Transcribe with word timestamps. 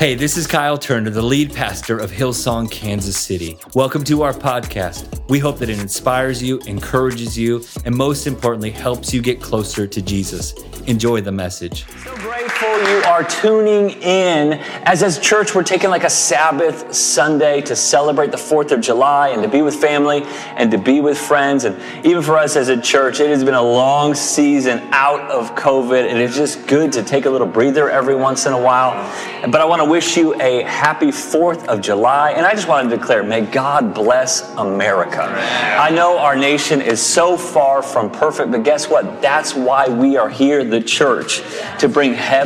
Hey, 0.00 0.14
this 0.14 0.38
is 0.38 0.46
Kyle 0.46 0.78
Turner, 0.78 1.10
the 1.10 1.20
lead 1.20 1.52
pastor 1.52 1.98
of 1.98 2.10
Hillsong, 2.10 2.70
Kansas 2.70 3.18
City. 3.18 3.58
Welcome 3.74 4.02
to 4.04 4.22
our 4.22 4.32
podcast. 4.32 5.28
We 5.28 5.38
hope 5.38 5.58
that 5.58 5.68
it 5.68 5.78
inspires 5.78 6.42
you, 6.42 6.58
encourages 6.60 7.36
you, 7.36 7.62
and 7.84 7.94
most 7.94 8.26
importantly, 8.26 8.70
helps 8.70 9.12
you 9.12 9.20
get 9.20 9.42
closer 9.42 9.86
to 9.86 10.00
Jesus. 10.00 10.54
Enjoy 10.86 11.20
the 11.20 11.32
message. 11.32 11.84
So 12.02 12.14
grateful 12.50 12.90
you 12.90 13.02
are 13.04 13.24
tuning 13.24 13.90
in. 14.02 14.54
As 14.84 15.02
as 15.02 15.18
church, 15.18 15.54
we're 15.54 15.62
taking 15.62 15.90
like 15.90 16.04
a 16.04 16.10
Sabbath 16.10 16.94
Sunday 16.94 17.60
to 17.62 17.76
celebrate 17.76 18.30
the 18.30 18.36
4th 18.36 18.72
of 18.72 18.80
July 18.80 19.28
and 19.28 19.42
to 19.42 19.48
be 19.48 19.62
with 19.62 19.74
family 19.74 20.22
and 20.56 20.70
to 20.70 20.78
be 20.78 21.00
with 21.00 21.18
friends. 21.18 21.64
And 21.64 21.76
even 22.04 22.22
for 22.22 22.36
us 22.36 22.56
as 22.56 22.68
a 22.68 22.80
church, 22.80 23.20
it 23.20 23.28
has 23.28 23.44
been 23.44 23.54
a 23.54 23.62
long 23.62 24.14
season 24.14 24.78
out 24.92 25.20
of 25.30 25.54
COVID. 25.54 26.08
And 26.08 26.18
it's 26.18 26.36
just 26.36 26.66
good 26.66 26.92
to 26.92 27.02
take 27.02 27.26
a 27.26 27.30
little 27.30 27.46
breather 27.46 27.90
every 27.90 28.14
once 28.14 28.46
in 28.46 28.52
a 28.52 28.60
while. 28.60 28.92
But 29.50 29.60
I 29.60 29.64
want 29.64 29.82
to 29.82 29.88
wish 29.88 30.16
you 30.16 30.40
a 30.40 30.62
happy 30.62 31.08
4th 31.08 31.66
of 31.66 31.80
July. 31.80 32.32
And 32.32 32.46
I 32.46 32.52
just 32.52 32.68
want 32.68 32.90
to 32.90 32.96
declare, 32.96 33.22
may 33.22 33.42
God 33.42 33.94
bless 33.94 34.54
America. 34.56 35.22
I 35.22 35.90
know 35.90 36.18
our 36.18 36.36
nation 36.36 36.80
is 36.80 37.00
so 37.00 37.36
far 37.36 37.82
from 37.82 38.10
perfect, 38.10 38.50
but 38.50 38.64
guess 38.64 38.88
what? 38.88 39.22
That's 39.22 39.54
why 39.54 39.88
we 39.88 40.16
are 40.16 40.28
here, 40.28 40.64
the 40.64 40.80
church, 40.80 41.42
to 41.78 41.88
bring 41.88 42.14
heaven 42.14 42.39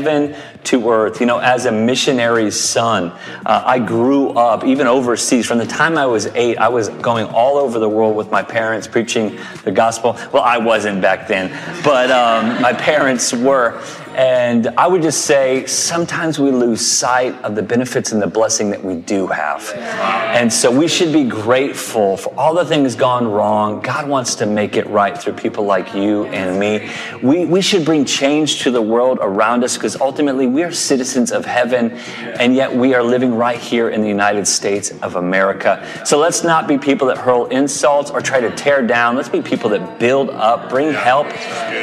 to 0.64 0.90
earth. 0.90 1.20
You 1.20 1.26
know, 1.26 1.38
as 1.38 1.66
a 1.66 1.72
missionary's 1.72 2.58
son, 2.58 3.12
uh, 3.46 3.62
I 3.64 3.78
grew 3.78 4.30
up 4.30 4.64
even 4.64 4.86
overseas. 4.86 5.46
From 5.46 5.58
the 5.58 5.66
time 5.66 5.96
I 5.98 6.06
was 6.06 6.26
eight, 6.34 6.56
I 6.58 6.68
was 6.68 6.88
going 6.88 7.26
all 7.26 7.58
over 7.58 7.78
the 7.78 7.88
world 7.88 8.16
with 8.16 8.30
my 8.30 8.42
parents 8.42 8.86
preaching 8.86 9.38
the 9.64 9.72
gospel. 9.72 10.16
Well, 10.32 10.42
I 10.42 10.58
wasn't 10.58 11.00
back 11.00 11.28
then, 11.28 11.50
but 11.84 12.10
um, 12.10 12.60
my 12.62 12.72
parents 12.72 13.32
were. 13.32 13.82
And 14.14 14.68
I 14.78 14.86
would 14.86 15.02
just 15.02 15.24
say 15.24 15.66
sometimes 15.66 16.38
we 16.38 16.52
lose 16.52 16.86
sight 16.86 17.34
of 17.42 17.56
the 17.56 17.62
benefits 17.62 18.12
and 18.12 18.22
the 18.22 18.28
blessing 18.28 18.70
that 18.70 18.82
we 18.82 18.94
do 18.94 19.26
have. 19.26 19.72
And 19.74 20.52
so 20.52 20.70
we 20.70 20.86
should 20.86 21.12
be 21.12 21.24
grateful 21.24 22.16
for 22.16 22.32
all 22.38 22.54
the 22.54 22.64
things 22.64 22.94
gone 22.94 23.26
wrong. 23.26 23.80
God 23.80 24.08
wants 24.08 24.36
to 24.36 24.46
make 24.46 24.76
it 24.76 24.86
right 24.86 25.18
through 25.18 25.32
people 25.32 25.64
like 25.64 25.94
you 25.94 26.26
and 26.26 26.60
me. 26.60 26.90
We, 27.24 27.44
we 27.44 27.60
should 27.60 27.84
bring 27.84 28.04
change 28.04 28.62
to 28.62 28.70
the 28.70 28.80
world 28.80 29.18
around 29.20 29.64
us 29.64 29.76
because 29.76 30.00
ultimately 30.00 30.46
we 30.46 30.62
are 30.62 30.70
citizens 30.70 31.32
of 31.32 31.44
heaven 31.44 31.90
and 32.38 32.54
yet 32.54 32.72
we 32.72 32.94
are 32.94 33.02
living 33.02 33.34
right 33.34 33.58
here 33.58 33.88
in 33.88 34.00
the 34.00 34.08
United 34.08 34.46
States 34.46 34.92
of 35.02 35.16
America. 35.16 35.84
So 36.04 36.18
let's 36.18 36.44
not 36.44 36.68
be 36.68 36.78
people 36.78 37.08
that 37.08 37.18
hurl 37.18 37.46
insults 37.46 38.12
or 38.12 38.20
try 38.20 38.40
to 38.40 38.54
tear 38.54 38.86
down. 38.86 39.16
Let's 39.16 39.28
be 39.28 39.42
people 39.42 39.70
that 39.70 39.98
build 39.98 40.30
up, 40.30 40.70
bring 40.70 40.92
help, 40.92 41.26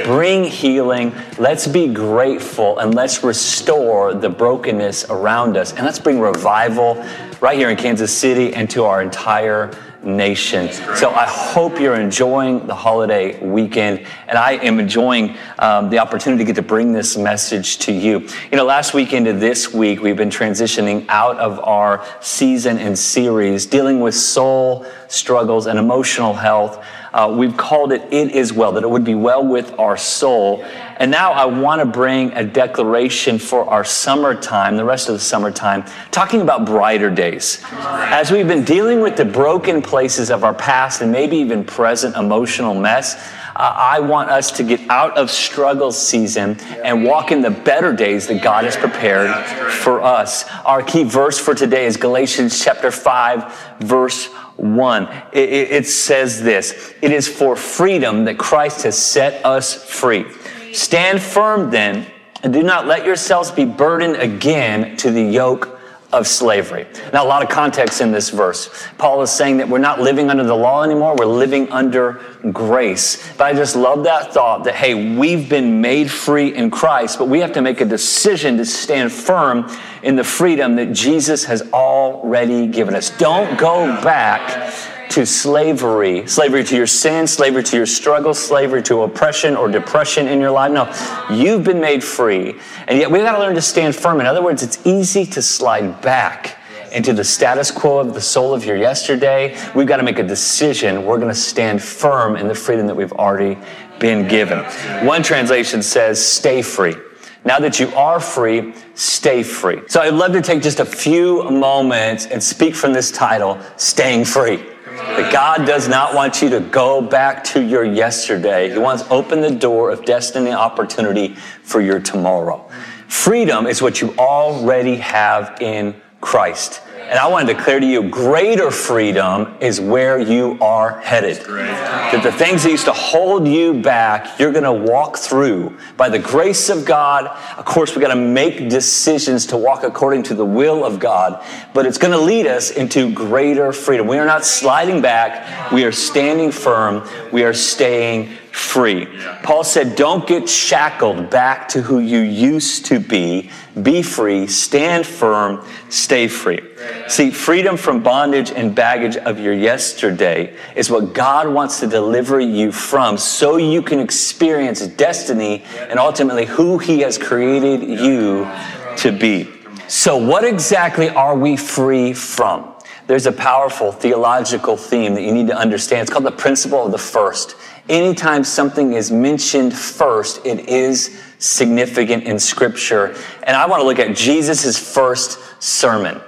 bring 0.05 0.45
healing. 0.45 1.13
Let's 1.37 1.67
be 1.67 1.87
grateful 1.93 2.20
and 2.21 2.93
let's 2.93 3.23
restore 3.23 4.13
the 4.13 4.29
brokenness 4.29 5.09
around 5.09 5.57
us. 5.57 5.73
And 5.73 5.85
let's 5.85 5.97
bring 5.97 6.19
revival 6.19 7.03
right 7.41 7.57
here 7.57 7.69
in 7.69 7.77
Kansas 7.77 8.15
City 8.15 8.53
and 8.53 8.69
to 8.69 8.83
our 8.83 9.01
entire 9.01 9.71
nation. 10.03 10.71
So 10.95 11.09
I 11.09 11.25
hope 11.25 11.79
you're 11.79 11.99
enjoying 11.99 12.67
the 12.67 12.75
holiday 12.75 13.43
weekend, 13.43 14.05
and 14.27 14.37
I 14.37 14.53
am 14.53 14.79
enjoying 14.79 15.35
um, 15.59 15.89
the 15.89 15.99
opportunity 15.99 16.43
to 16.43 16.47
get 16.47 16.55
to 16.55 16.61
bring 16.61 16.91
this 16.91 17.17
message 17.17 17.79
to 17.79 17.91
you. 17.91 18.19
You 18.51 18.57
know, 18.57 18.65
last 18.65 18.93
week 18.93 19.13
into 19.13 19.33
this 19.33 19.73
week, 19.73 20.01
we've 20.01 20.15
been 20.15 20.29
transitioning 20.29 21.05
out 21.09 21.37
of 21.37 21.59
our 21.59 22.05
season 22.19 22.77
and 22.77 22.97
series 22.97 23.65
dealing 23.65 23.99
with 23.99 24.15
soul 24.15 24.85
struggles 25.07 25.67
and 25.67 25.77
emotional 25.77 26.33
health. 26.33 26.83
Uh, 27.13 27.33
we've 27.37 27.57
called 27.57 27.91
it 27.91 28.01
It 28.11 28.31
Is 28.31 28.53
Well, 28.53 28.71
that 28.73 28.83
it 28.83 28.89
would 28.89 29.03
be 29.03 29.15
well 29.15 29.45
with 29.45 29.77
our 29.77 29.97
soul. 29.97 30.63
And 30.97 31.11
now 31.11 31.33
I 31.33 31.45
want 31.45 31.81
to 31.81 31.85
bring 31.85 32.31
a 32.33 32.43
declaration 32.43 33.37
for 33.37 33.65
our 33.69 33.83
summertime, 33.83 34.77
the 34.77 34.85
rest 34.85 35.09
of 35.09 35.15
the 35.15 35.19
summertime, 35.19 35.83
talking 36.11 36.41
about 36.41 36.65
brighter 36.65 37.09
days. 37.09 37.61
As 37.71 38.31
we've 38.31 38.47
been 38.47 38.63
dealing 38.63 39.01
with 39.01 39.17
the 39.17 39.25
broken 39.25 39.81
places 39.81 40.31
of 40.31 40.45
our 40.45 40.53
past 40.53 41.01
and 41.01 41.11
maybe 41.11 41.35
even 41.37 41.65
present 41.65 42.15
emotional 42.15 42.73
mess, 42.73 43.15
uh, 43.55 43.73
I 43.75 43.99
want 43.99 44.29
us 44.29 44.49
to 44.51 44.63
get 44.63 44.79
out 44.89 45.17
of 45.17 45.29
struggle 45.29 45.91
season 45.91 46.57
and 46.83 47.03
walk 47.03 47.33
in 47.33 47.41
the 47.41 47.51
better 47.51 47.91
days 47.91 48.27
that 48.27 48.41
God 48.41 48.63
has 48.63 48.77
prepared 48.77 49.45
for 49.71 50.01
us. 50.01 50.45
Our 50.65 50.81
key 50.81 51.03
verse 51.03 51.37
for 51.37 51.53
today 51.53 51.85
is 51.85 51.97
Galatians 51.97 52.63
chapter 52.63 52.91
5, 52.91 53.79
verse 53.81 54.29
1. 54.61 55.23
It, 55.33 55.49
it, 55.71 55.87
says 55.87 56.41
this 56.41 56.93
It 57.01 57.11
is 57.11 57.27
for 57.27 57.55
freedom 57.55 58.25
that 58.25 58.37
Christ 58.37 58.83
has 58.83 59.03
set 59.03 59.43
us 59.43 59.83
free. 59.83 60.25
Stand 60.71 61.21
firm 61.21 61.71
then, 61.71 62.05
and 62.43 62.53
do 62.53 62.61
not 62.61 62.85
let 62.85 63.05
yourselves 63.05 63.49
be 63.49 63.65
burdened 63.65 64.17
again 64.17 64.95
to 64.97 65.09
the 65.09 65.23
yoke 65.23 65.80
of 66.13 66.27
slavery. 66.27 66.85
Now, 67.13 67.23
a 67.23 67.27
lot 67.27 67.43
of 67.43 67.49
context 67.49 68.01
in 68.01 68.11
this 68.11 68.29
verse. 68.29 68.69
Paul 68.97 69.21
is 69.21 69.31
saying 69.31 69.57
that 69.57 69.69
we're 69.69 69.79
not 69.79 70.01
living 70.01 70.29
under 70.29 70.43
the 70.43 70.55
law 70.55 70.83
anymore, 70.83 71.15
we're 71.15 71.25
living 71.25 71.71
under 71.71 72.21
grace. 72.51 73.31
But 73.37 73.45
I 73.45 73.53
just 73.53 73.75
love 73.75 74.03
that 74.03 74.33
thought 74.33 74.63
that, 74.65 74.75
hey, 74.75 75.17
we've 75.17 75.49
been 75.49 75.81
made 75.81 76.09
free 76.11 76.55
in 76.55 76.71
Christ, 76.71 77.17
but 77.19 77.27
we 77.27 77.39
have 77.39 77.53
to 77.53 77.61
make 77.61 77.81
a 77.81 77.85
decision 77.85 78.57
to 78.57 78.65
stand 78.65 79.11
firm 79.11 79.69
in 80.03 80.15
the 80.15 80.23
freedom 80.23 80.75
that 80.75 80.93
Jesus 80.93 81.45
has 81.45 81.61
already 81.71 82.67
given 82.67 82.95
us. 82.95 83.09
Don't 83.17 83.57
go 83.57 83.85
back 84.01 84.90
to 85.11 85.25
slavery, 85.25 86.25
slavery 86.27 86.63
to 86.63 86.75
your 86.75 86.87
sin, 86.87 87.27
slavery 87.27 87.63
to 87.63 87.77
your 87.77 87.85
struggle, 87.85 88.33
slavery 88.33 88.81
to 88.83 89.03
oppression 89.03 89.55
or 89.55 89.69
depression 89.69 90.27
in 90.27 90.39
your 90.39 90.51
life. 90.51 90.71
No, 90.71 91.35
you've 91.35 91.63
been 91.63 91.79
made 91.79 92.03
free. 92.03 92.55
And 92.87 92.97
yet 92.97 93.11
we've 93.11 93.21
got 93.21 93.33
to 93.33 93.39
learn 93.39 93.55
to 93.55 93.61
stand 93.61 93.95
firm. 93.95 94.19
In 94.19 94.25
other 94.25 94.41
words, 94.41 94.63
it's 94.63 94.79
easy 94.85 95.25
to 95.27 95.41
slide 95.41 96.01
back 96.01 96.57
into 96.91 97.13
the 97.13 97.23
status 97.23 97.71
quo 97.71 97.99
of 97.99 98.13
the 98.13 98.21
soul 98.21 98.53
of 98.53 98.65
your 98.65 98.75
yesterday. 98.75 99.57
We've 99.75 99.87
got 99.87 99.97
to 99.97 100.03
make 100.03 100.19
a 100.19 100.23
decision. 100.23 101.05
We're 101.05 101.17
going 101.17 101.29
to 101.29 101.35
stand 101.35 101.81
firm 101.81 102.35
in 102.35 102.47
the 102.47 102.55
freedom 102.55 102.87
that 102.87 102.95
we've 102.95 103.13
already 103.13 103.57
been 103.99 104.27
given. 104.27 104.59
One 105.05 105.23
translation 105.23 105.81
says, 105.83 106.25
stay 106.25 106.61
free. 106.61 106.95
Now 107.43 107.59
that 107.59 107.79
you 107.79 107.87
are 107.95 108.19
free, 108.19 108.73
stay 108.93 109.41
free. 109.43 109.81
So 109.87 109.99
I'd 109.99 110.13
love 110.13 110.33
to 110.33 110.41
take 110.41 110.61
just 110.61 110.79
a 110.79 110.85
few 110.85 111.43
moments 111.49 112.27
and 112.27 112.41
speak 112.41 112.75
from 112.75 112.93
this 112.93 113.11
title, 113.11 113.59
Staying 113.77 114.25
Free. 114.25 114.70
That 114.91 115.31
God 115.31 115.65
does 115.65 115.87
not 115.87 116.13
want 116.13 116.41
you 116.41 116.49
to 116.49 116.59
go 116.59 117.01
back 117.01 117.45
to 117.45 117.61
your 117.61 117.83
yesterday. 117.83 118.69
He 118.69 118.77
wants 118.77 119.03
to 119.03 119.09
open 119.09 119.39
the 119.39 119.49
door 119.49 119.89
of 119.89 120.03
destiny 120.03 120.51
opportunity 120.51 121.35
for 121.63 121.79
your 121.79 121.99
tomorrow. 122.01 122.69
Freedom 123.07 123.67
is 123.67 123.81
what 123.81 124.01
you 124.01 124.13
already 124.17 124.97
have 124.97 125.61
in 125.61 125.95
Christ. 126.19 126.81
And 127.09 127.19
I 127.19 127.27
want 127.27 127.47
to 127.47 127.53
declare 127.53 127.79
to 127.79 127.85
you 127.85 128.09
greater 128.09 128.71
freedom 128.71 129.55
is 129.59 129.81
where 129.81 130.19
you 130.19 130.57
are 130.61 130.99
headed. 130.99 131.37
That 131.37 132.21
the 132.23 132.31
things 132.31 132.63
that 132.63 132.71
used 132.71 132.85
to 132.85 132.93
hold 132.93 133.47
you 133.47 133.81
back, 133.81 134.39
you're 134.39 134.51
going 134.51 134.63
to 134.63 134.91
walk 134.91 135.17
through 135.17 135.77
by 135.97 136.09
the 136.09 136.19
grace 136.19 136.69
of 136.69 136.85
God. 136.85 137.27
Of 137.57 137.65
course, 137.65 137.95
we 137.95 138.01
got 138.01 138.13
to 138.13 138.19
make 138.19 138.69
decisions 138.69 139.45
to 139.47 139.57
walk 139.57 139.83
according 139.83 140.23
to 140.23 140.35
the 140.35 140.45
will 140.45 140.85
of 140.85 140.99
God, 140.99 141.43
but 141.73 141.85
it's 141.85 141.97
going 141.97 142.13
to 142.13 142.19
lead 142.19 142.47
us 142.47 142.71
into 142.71 143.13
greater 143.13 143.73
freedom. 143.73 144.07
We 144.07 144.17
are 144.17 144.25
not 144.25 144.45
sliding 144.45 145.01
back, 145.01 145.71
we 145.71 145.83
are 145.83 145.91
standing 145.91 146.51
firm, 146.51 147.07
we 147.31 147.43
are 147.43 147.53
staying 147.53 148.29
free. 148.51 149.07
Paul 149.43 149.63
said, 149.63 149.95
Don't 149.95 150.27
get 150.27 150.47
shackled 150.47 151.29
back 151.29 151.67
to 151.69 151.81
who 151.81 151.99
you 151.99 152.19
used 152.19 152.85
to 152.87 152.99
be. 152.99 153.49
Be 153.81 154.01
free, 154.01 154.47
stand 154.47 155.05
firm, 155.05 155.65
stay 155.89 156.27
free. 156.27 156.61
See, 157.07 157.31
freedom 157.31 157.77
from 157.77 158.03
bondage 158.03 158.51
and 158.51 158.73
baggage 158.73 159.17
of 159.17 159.39
your 159.39 159.53
yesterday 159.53 160.55
is 160.75 160.89
what 160.89 161.13
God 161.13 161.47
wants 161.47 161.79
to 161.81 161.87
deliver 161.87 162.39
you 162.39 162.71
from 162.71 163.17
so 163.17 163.57
you 163.57 163.81
can 163.81 163.99
experience 163.99 164.85
destiny 164.87 165.63
and 165.77 165.99
ultimately 165.99 166.45
who 166.45 166.77
He 166.77 166.99
has 166.99 167.17
created 167.17 167.81
you 167.81 168.49
to 168.97 169.11
be. 169.11 169.49
So, 169.87 170.15
what 170.15 170.43
exactly 170.43 171.09
are 171.09 171.37
we 171.37 171.57
free 171.57 172.13
from? 172.13 172.73
There's 173.07 173.25
a 173.25 173.31
powerful 173.31 173.91
theological 173.91 174.77
theme 174.77 175.15
that 175.15 175.23
you 175.23 175.33
need 175.33 175.47
to 175.47 175.57
understand. 175.57 176.03
It's 176.03 176.11
called 176.11 176.23
the 176.23 176.31
principle 176.31 176.85
of 176.85 176.91
the 176.91 176.97
first 176.97 177.55
anytime 177.89 178.43
something 178.43 178.93
is 178.93 179.11
mentioned 179.11 179.75
first, 179.75 180.45
it 180.45 180.67
is 180.67 181.21
significant 181.39 182.23
in 182.23 182.39
Scripture. 182.39 183.15
And 183.43 183.55
I 183.55 183.67
want 183.67 183.81
to 183.81 183.85
look 183.85 183.99
at 183.99 184.15
Jesus' 184.15 184.77
first 184.79 185.39
sermon. 185.61 186.21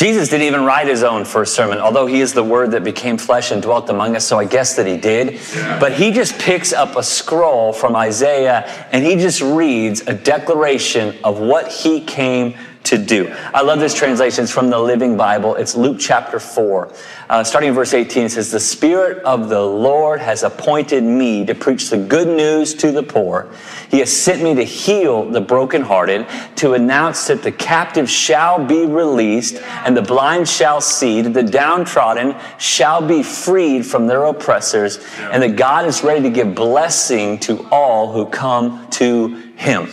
Jesus 0.00 0.30
didn't 0.30 0.46
even 0.46 0.64
write 0.64 0.88
his 0.88 1.02
own 1.02 1.26
first 1.26 1.54
sermon, 1.54 1.76
although 1.76 2.06
he 2.06 2.22
is 2.22 2.32
the 2.32 2.42
word 2.42 2.70
that 2.70 2.82
became 2.82 3.18
flesh 3.18 3.50
and 3.50 3.60
dwelt 3.60 3.90
among 3.90 4.16
us, 4.16 4.26
so 4.26 4.38
I 4.38 4.46
guess 4.46 4.74
that 4.76 4.86
he 4.86 4.96
did. 4.96 5.38
But 5.78 5.92
he 5.92 6.10
just 6.10 6.38
picks 6.38 6.72
up 6.72 6.96
a 6.96 7.02
scroll 7.02 7.74
from 7.74 7.94
Isaiah 7.94 8.88
and 8.92 9.04
he 9.04 9.16
just 9.16 9.42
reads 9.42 10.00
a 10.06 10.14
declaration 10.14 11.18
of 11.22 11.38
what 11.38 11.70
he 11.70 12.00
came 12.00 12.56
to 12.90 12.98
do. 12.98 13.32
I 13.54 13.62
love 13.62 13.78
this 13.78 13.94
translation. 13.94 14.42
It's 14.42 14.52
from 14.52 14.68
the 14.68 14.78
Living 14.78 15.16
Bible. 15.16 15.54
It's 15.54 15.76
Luke 15.76 15.98
chapter 16.00 16.40
4. 16.40 16.92
Uh, 17.28 17.44
starting 17.44 17.68
in 17.68 17.74
verse 17.74 17.94
18, 17.94 18.24
it 18.24 18.30
says, 18.30 18.50
The 18.50 18.58
Spirit 18.58 19.22
of 19.22 19.48
the 19.48 19.62
Lord 19.62 20.20
has 20.20 20.42
appointed 20.42 21.04
me 21.04 21.46
to 21.46 21.54
preach 21.54 21.88
the 21.88 21.96
good 21.96 22.26
news 22.26 22.74
to 22.74 22.90
the 22.90 23.04
poor. 23.04 23.48
He 23.90 24.00
has 24.00 24.12
sent 24.12 24.42
me 24.42 24.56
to 24.56 24.64
heal 24.64 25.30
the 25.30 25.40
brokenhearted, 25.40 26.26
to 26.56 26.74
announce 26.74 27.28
that 27.28 27.44
the 27.44 27.52
captive 27.52 28.10
shall 28.10 28.64
be 28.64 28.84
released, 28.86 29.62
and 29.84 29.96
the 29.96 30.02
blind 30.02 30.48
shall 30.48 30.80
see, 30.80 31.22
that 31.22 31.32
the 31.32 31.44
downtrodden 31.44 32.34
shall 32.58 33.06
be 33.06 33.22
freed 33.22 33.86
from 33.86 34.08
their 34.08 34.24
oppressors, 34.24 34.98
and 35.20 35.44
that 35.44 35.54
God 35.54 35.86
is 35.86 36.02
ready 36.02 36.22
to 36.22 36.30
give 36.30 36.56
blessing 36.56 37.38
to 37.40 37.68
all 37.70 38.10
who 38.10 38.26
come 38.26 38.88
to 38.90 39.49
him. 39.60 39.88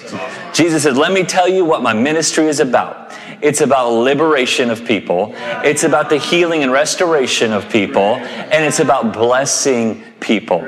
Jesus 0.53 0.83
said, 0.83 0.95
Let 0.95 1.11
me 1.11 1.23
tell 1.23 1.47
you 1.47 1.65
what 1.65 1.83
my 1.83 1.93
ministry 1.93 2.47
is 2.47 2.61
about. 2.61 3.13
It's 3.41 3.61
about 3.61 3.89
liberation 3.89 4.69
of 4.69 4.85
people. 4.85 5.33
It's 5.35 5.83
about 5.83 6.09
the 6.09 6.17
healing 6.17 6.63
and 6.63 6.71
restoration 6.71 7.51
of 7.51 7.69
people. 7.69 8.15
And 8.15 8.63
it's 8.63 8.79
about 8.79 9.13
blessing 9.13 10.03
people. 10.21 10.67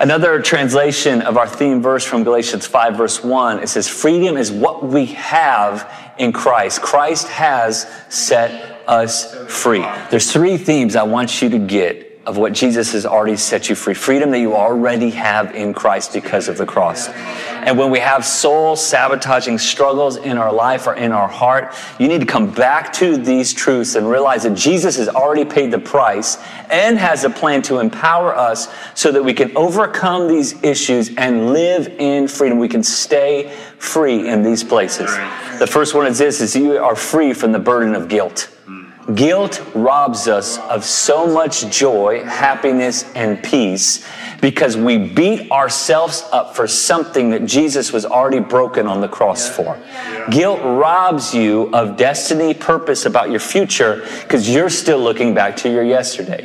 Another 0.00 0.40
translation 0.40 1.20
of 1.22 1.36
our 1.36 1.48
theme 1.48 1.82
verse 1.82 2.04
from 2.04 2.22
Galatians 2.22 2.64
5, 2.64 2.96
verse 2.96 3.24
1, 3.24 3.58
it 3.58 3.68
says, 3.68 3.88
Freedom 3.88 4.36
is 4.36 4.52
what 4.52 4.86
we 4.86 5.06
have 5.06 5.92
in 6.16 6.32
Christ. 6.32 6.80
Christ 6.80 7.26
has 7.28 7.90
set 8.08 8.86
us 8.86 9.34
free. 9.52 9.84
There's 10.10 10.32
three 10.32 10.56
themes 10.56 10.94
I 10.94 11.02
want 11.02 11.42
you 11.42 11.50
to 11.50 11.58
get 11.58 12.07
of 12.28 12.36
what 12.36 12.52
Jesus 12.52 12.92
has 12.92 13.06
already 13.06 13.38
set 13.38 13.70
you 13.70 13.74
free. 13.74 13.94
Freedom 13.94 14.30
that 14.32 14.38
you 14.38 14.54
already 14.54 15.08
have 15.08 15.54
in 15.54 15.72
Christ 15.72 16.12
because 16.12 16.46
of 16.48 16.58
the 16.58 16.66
cross. 16.66 17.08
And 17.08 17.78
when 17.78 17.90
we 17.90 18.00
have 18.00 18.22
soul 18.22 18.76
sabotaging 18.76 19.56
struggles 19.56 20.18
in 20.18 20.36
our 20.36 20.52
life 20.52 20.86
or 20.86 20.94
in 20.94 21.10
our 21.10 21.26
heart, 21.26 21.74
you 21.98 22.06
need 22.06 22.20
to 22.20 22.26
come 22.26 22.50
back 22.52 22.92
to 22.94 23.16
these 23.16 23.54
truths 23.54 23.94
and 23.94 24.06
realize 24.06 24.42
that 24.42 24.54
Jesus 24.54 24.96
has 24.98 25.08
already 25.08 25.46
paid 25.46 25.70
the 25.70 25.78
price 25.78 26.36
and 26.68 26.98
has 26.98 27.24
a 27.24 27.30
plan 27.30 27.62
to 27.62 27.78
empower 27.78 28.36
us 28.36 28.68
so 28.94 29.10
that 29.10 29.24
we 29.24 29.32
can 29.32 29.56
overcome 29.56 30.28
these 30.28 30.62
issues 30.62 31.16
and 31.16 31.54
live 31.54 31.88
in 31.98 32.28
freedom. 32.28 32.58
We 32.58 32.68
can 32.68 32.82
stay 32.82 33.50
free 33.78 34.28
in 34.28 34.42
these 34.42 34.62
places. 34.62 35.10
The 35.58 35.66
first 35.66 35.94
one 35.94 36.06
is 36.06 36.18
this 36.18 36.42
is 36.42 36.54
you 36.54 36.76
are 36.76 36.94
free 36.94 37.32
from 37.32 37.52
the 37.52 37.58
burden 37.58 37.94
of 37.94 38.08
guilt. 38.08 38.50
Guilt 39.14 39.62
robs 39.74 40.28
us 40.28 40.58
of 40.58 40.84
so 40.84 41.26
much 41.26 41.70
joy, 41.70 42.22
happiness, 42.24 43.10
and 43.14 43.42
peace 43.42 44.06
because 44.42 44.76
we 44.76 44.98
beat 44.98 45.50
ourselves 45.50 46.24
up 46.30 46.54
for 46.54 46.68
something 46.68 47.30
that 47.30 47.46
Jesus 47.46 47.90
was 47.92 48.04
already 48.04 48.38
broken 48.38 48.86
on 48.86 49.00
the 49.00 49.08
cross 49.08 49.48
for. 49.48 49.80
Guilt 50.30 50.60
robs 50.60 51.34
you 51.34 51.70
of 51.72 51.96
destiny, 51.96 52.52
purpose 52.52 53.06
about 53.06 53.30
your 53.30 53.40
future 53.40 54.06
because 54.22 54.48
you're 54.48 54.70
still 54.70 54.98
looking 54.98 55.32
back 55.32 55.56
to 55.56 55.70
your 55.70 55.82
yesterday. 55.82 56.42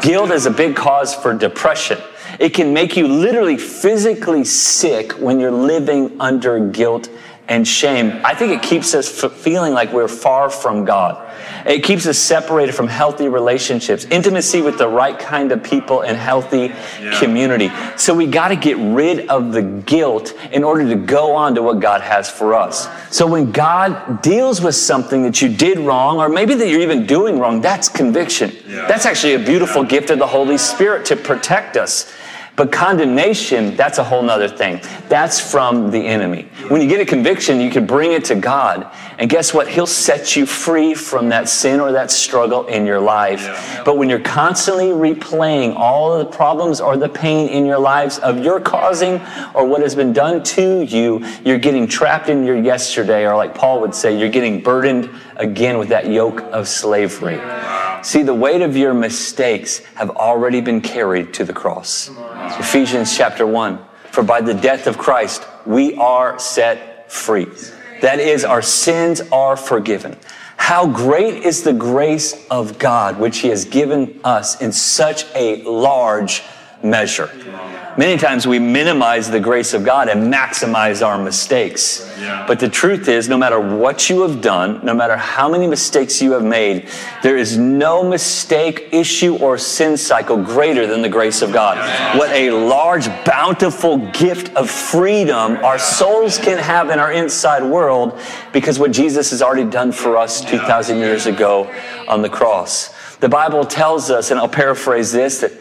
Guilt 0.00 0.30
is 0.30 0.46
a 0.46 0.50
big 0.52 0.76
cause 0.76 1.14
for 1.14 1.34
depression. 1.34 1.98
It 2.38 2.50
can 2.50 2.72
make 2.72 2.96
you 2.96 3.06
literally 3.06 3.58
physically 3.58 4.44
sick 4.44 5.12
when 5.12 5.38
you're 5.38 5.50
living 5.50 6.16
under 6.20 6.58
guilt 6.68 7.08
and 7.48 7.66
shame. 7.68 8.20
I 8.24 8.34
think 8.34 8.52
it 8.52 8.62
keeps 8.62 8.94
us 8.94 9.08
feeling 9.08 9.74
like 9.74 9.92
we're 9.92 10.08
far 10.08 10.48
from 10.48 10.84
God. 10.84 11.20
It 11.66 11.82
keeps 11.82 12.06
us 12.06 12.18
separated 12.18 12.74
from 12.74 12.88
healthy 12.88 13.28
relationships, 13.28 14.04
intimacy 14.06 14.62
with 14.62 14.78
the 14.78 14.88
right 14.88 15.18
kind 15.18 15.52
of 15.52 15.62
people, 15.62 16.02
and 16.02 16.16
healthy 16.16 16.72
yeah. 17.00 17.18
community. 17.18 17.70
So 17.96 18.14
we 18.14 18.26
got 18.26 18.48
to 18.48 18.56
get 18.56 18.76
rid 18.78 19.28
of 19.28 19.52
the 19.52 19.62
guilt 19.62 20.34
in 20.52 20.64
order 20.64 20.88
to 20.88 20.94
go 20.94 21.34
on 21.34 21.54
to 21.54 21.62
what 21.62 21.80
God 21.80 22.00
has 22.00 22.30
for 22.30 22.54
us. 22.54 22.88
So 23.14 23.26
when 23.26 23.52
God 23.52 24.22
deals 24.22 24.60
with 24.60 24.74
something 24.74 25.22
that 25.22 25.42
you 25.42 25.54
did 25.54 25.78
wrong, 25.78 26.18
or 26.18 26.28
maybe 26.28 26.54
that 26.54 26.68
you're 26.68 26.80
even 26.80 27.06
doing 27.06 27.38
wrong, 27.38 27.60
that's 27.60 27.88
conviction. 27.88 28.52
Yeah. 28.66 28.86
That's 28.86 29.06
actually 29.06 29.34
a 29.34 29.38
beautiful 29.38 29.82
yeah. 29.82 29.90
gift 29.90 30.10
of 30.10 30.18
the 30.18 30.26
Holy 30.26 30.58
Spirit 30.58 31.06
to 31.06 31.16
protect 31.16 31.76
us. 31.76 32.12
But 32.56 32.70
condemnation, 32.70 33.74
that's 33.74 33.98
a 33.98 34.04
whole 34.04 34.22
nother 34.22 34.46
thing. 34.48 34.80
That's 35.08 35.40
from 35.40 35.90
the 35.90 35.98
enemy. 35.98 36.48
When 36.68 36.80
you 36.80 36.88
get 36.88 37.00
a 37.00 37.04
conviction, 37.04 37.60
you 37.60 37.68
can 37.68 37.84
bring 37.84 38.12
it 38.12 38.24
to 38.26 38.36
God. 38.36 38.92
And 39.18 39.28
guess 39.28 39.52
what? 39.52 39.66
He'll 39.66 39.88
set 39.88 40.36
you 40.36 40.46
free 40.46 40.94
from 40.94 41.30
that 41.30 41.48
sin 41.48 41.80
or 41.80 41.90
that 41.92 42.12
struggle 42.12 42.66
in 42.66 42.86
your 42.86 43.00
life. 43.00 43.42
Yeah. 43.42 43.82
But 43.84 43.98
when 43.98 44.08
you're 44.08 44.20
constantly 44.20 44.90
replaying 44.90 45.74
all 45.74 46.18
the 46.18 46.26
problems 46.26 46.80
or 46.80 46.96
the 46.96 47.08
pain 47.08 47.48
in 47.48 47.66
your 47.66 47.78
lives 47.78 48.18
of 48.20 48.38
your 48.38 48.60
causing 48.60 49.20
or 49.52 49.66
what 49.66 49.82
has 49.82 49.96
been 49.96 50.12
done 50.12 50.42
to 50.44 50.82
you, 50.82 51.26
you're 51.44 51.58
getting 51.58 51.88
trapped 51.88 52.28
in 52.28 52.44
your 52.44 52.56
yesterday, 52.56 53.26
or 53.26 53.36
like 53.36 53.54
Paul 53.54 53.80
would 53.80 53.96
say, 53.96 54.16
you're 54.16 54.28
getting 54.28 54.60
burdened 54.60 55.10
again 55.36 55.76
with 55.78 55.88
that 55.88 56.06
yoke 56.06 56.40
of 56.52 56.68
slavery. 56.68 57.40
See, 58.04 58.22
the 58.22 58.34
weight 58.34 58.60
of 58.60 58.76
your 58.76 58.92
mistakes 58.92 59.78
have 59.94 60.10
already 60.10 60.60
been 60.60 60.82
carried 60.82 61.32
to 61.34 61.44
the 61.44 61.54
cross. 61.54 62.10
Ephesians 62.60 63.16
chapter 63.16 63.46
1. 63.46 63.78
For 64.10 64.22
by 64.22 64.42
the 64.42 64.52
death 64.52 64.86
of 64.86 64.98
Christ, 64.98 65.42
we 65.64 65.94
are 65.94 66.38
set 66.38 67.10
free. 67.10 67.46
That 68.02 68.20
is, 68.20 68.44
our 68.44 68.60
sins 68.60 69.22
are 69.32 69.56
forgiven. 69.56 70.18
How 70.58 70.86
great 70.86 71.44
is 71.44 71.62
the 71.62 71.72
grace 71.72 72.46
of 72.50 72.78
God, 72.78 73.18
which 73.18 73.38
He 73.38 73.48
has 73.48 73.64
given 73.64 74.20
us 74.22 74.60
in 74.60 74.70
such 74.70 75.24
a 75.34 75.62
large 75.62 76.42
measure. 76.84 77.30
Many 77.96 78.18
times 78.18 78.44
we 78.44 78.58
minimize 78.58 79.30
the 79.30 79.38
grace 79.38 79.72
of 79.72 79.84
God 79.84 80.08
and 80.08 80.32
maximize 80.32 81.06
our 81.06 81.16
mistakes. 81.16 82.12
Yeah. 82.18 82.44
But 82.44 82.58
the 82.58 82.68
truth 82.68 83.06
is, 83.06 83.28
no 83.28 83.38
matter 83.38 83.60
what 83.60 84.10
you 84.10 84.22
have 84.22 84.40
done, 84.40 84.84
no 84.84 84.94
matter 84.94 85.16
how 85.16 85.48
many 85.48 85.68
mistakes 85.68 86.20
you 86.20 86.32
have 86.32 86.42
made, 86.42 86.88
there 87.22 87.36
is 87.36 87.56
no 87.56 88.02
mistake, 88.02 88.88
issue, 88.90 89.36
or 89.36 89.58
sin 89.58 89.96
cycle 89.96 90.36
greater 90.36 90.88
than 90.88 91.02
the 91.02 91.08
grace 91.08 91.40
of 91.40 91.52
God. 91.52 91.78
What 92.18 92.30
a 92.30 92.50
large, 92.50 93.06
bountiful 93.24 93.98
gift 94.10 94.52
of 94.56 94.68
freedom 94.68 95.56
our 95.58 95.78
souls 95.78 96.36
can 96.36 96.58
have 96.58 96.90
in 96.90 96.98
our 96.98 97.12
inside 97.12 97.62
world 97.62 98.18
because 98.52 98.76
what 98.76 98.90
Jesus 98.90 99.30
has 99.30 99.40
already 99.40 99.70
done 99.70 99.92
for 99.92 100.16
us 100.16 100.40
2,000 100.40 100.98
years 100.98 101.26
ago 101.26 101.72
on 102.08 102.22
the 102.22 102.28
cross. 102.28 102.92
The 103.18 103.28
Bible 103.28 103.64
tells 103.64 104.10
us, 104.10 104.32
and 104.32 104.40
I'll 104.40 104.48
paraphrase 104.48 105.12
this, 105.12 105.40
that 105.40 105.52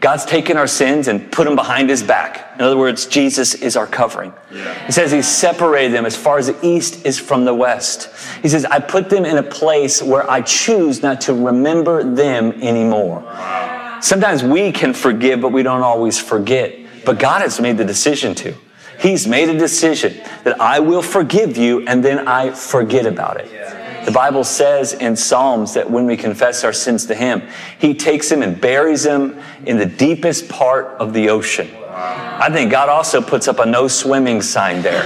God's 0.00 0.24
taken 0.24 0.56
our 0.56 0.68
sins 0.68 1.08
and 1.08 1.30
put 1.32 1.44
them 1.44 1.56
behind 1.56 1.90
his 1.90 2.04
back. 2.04 2.54
In 2.54 2.62
other 2.62 2.76
words, 2.76 3.06
Jesus 3.06 3.54
is 3.54 3.76
our 3.76 3.86
covering. 3.86 4.32
Yeah. 4.50 4.86
He 4.86 4.92
says 4.92 5.10
he 5.10 5.22
separated 5.22 5.92
them 5.92 6.06
as 6.06 6.16
far 6.16 6.38
as 6.38 6.46
the 6.46 6.66
east 6.66 7.04
is 7.04 7.18
from 7.18 7.44
the 7.44 7.54
west. 7.54 8.08
He 8.40 8.48
says, 8.48 8.64
I 8.64 8.78
put 8.78 9.10
them 9.10 9.24
in 9.24 9.38
a 9.38 9.42
place 9.42 10.00
where 10.00 10.28
I 10.30 10.42
choose 10.42 11.02
not 11.02 11.20
to 11.22 11.34
remember 11.34 12.04
them 12.04 12.52
anymore. 12.62 13.20
Wow. 13.20 13.98
Sometimes 14.00 14.44
we 14.44 14.70
can 14.70 14.94
forgive, 14.94 15.40
but 15.40 15.50
we 15.50 15.64
don't 15.64 15.82
always 15.82 16.20
forget. 16.20 16.76
But 17.04 17.18
God 17.18 17.42
has 17.42 17.60
made 17.60 17.76
the 17.76 17.84
decision 17.84 18.36
to. 18.36 18.54
He's 19.00 19.26
made 19.26 19.48
a 19.48 19.58
decision 19.58 20.14
that 20.44 20.60
I 20.60 20.78
will 20.78 21.02
forgive 21.02 21.56
you 21.56 21.86
and 21.86 22.04
then 22.04 22.28
I 22.28 22.50
forget 22.50 23.06
about 23.06 23.40
it. 23.40 23.50
Yeah. 23.52 23.87
The 24.08 24.14
Bible 24.14 24.42
says 24.42 24.94
in 24.94 25.16
Psalms 25.16 25.74
that 25.74 25.90
when 25.90 26.06
we 26.06 26.16
confess 26.16 26.64
our 26.64 26.72
sins 26.72 27.04
to 27.08 27.14
Him, 27.14 27.42
He 27.78 27.92
takes 27.92 28.30
them 28.30 28.40
and 28.40 28.58
buries 28.58 29.02
them 29.02 29.38
in 29.66 29.76
the 29.76 29.84
deepest 29.84 30.48
part 30.48 30.86
of 30.98 31.12
the 31.12 31.28
ocean. 31.28 31.68
I 31.90 32.48
think 32.50 32.70
God 32.70 32.88
also 32.88 33.20
puts 33.20 33.48
up 33.48 33.58
a 33.58 33.66
no 33.66 33.86
swimming 33.86 34.40
sign 34.40 34.80
there. 34.80 35.02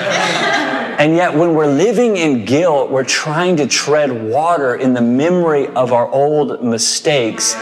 And 1.00 1.16
yet, 1.16 1.34
when 1.34 1.54
we're 1.54 1.66
living 1.66 2.16
in 2.16 2.44
guilt, 2.44 2.92
we're 2.92 3.02
trying 3.02 3.56
to 3.56 3.66
tread 3.66 4.12
water 4.12 4.76
in 4.76 4.94
the 4.94 5.00
memory 5.00 5.66
of 5.66 5.92
our 5.92 6.08
old 6.08 6.62
mistakes 6.62 7.56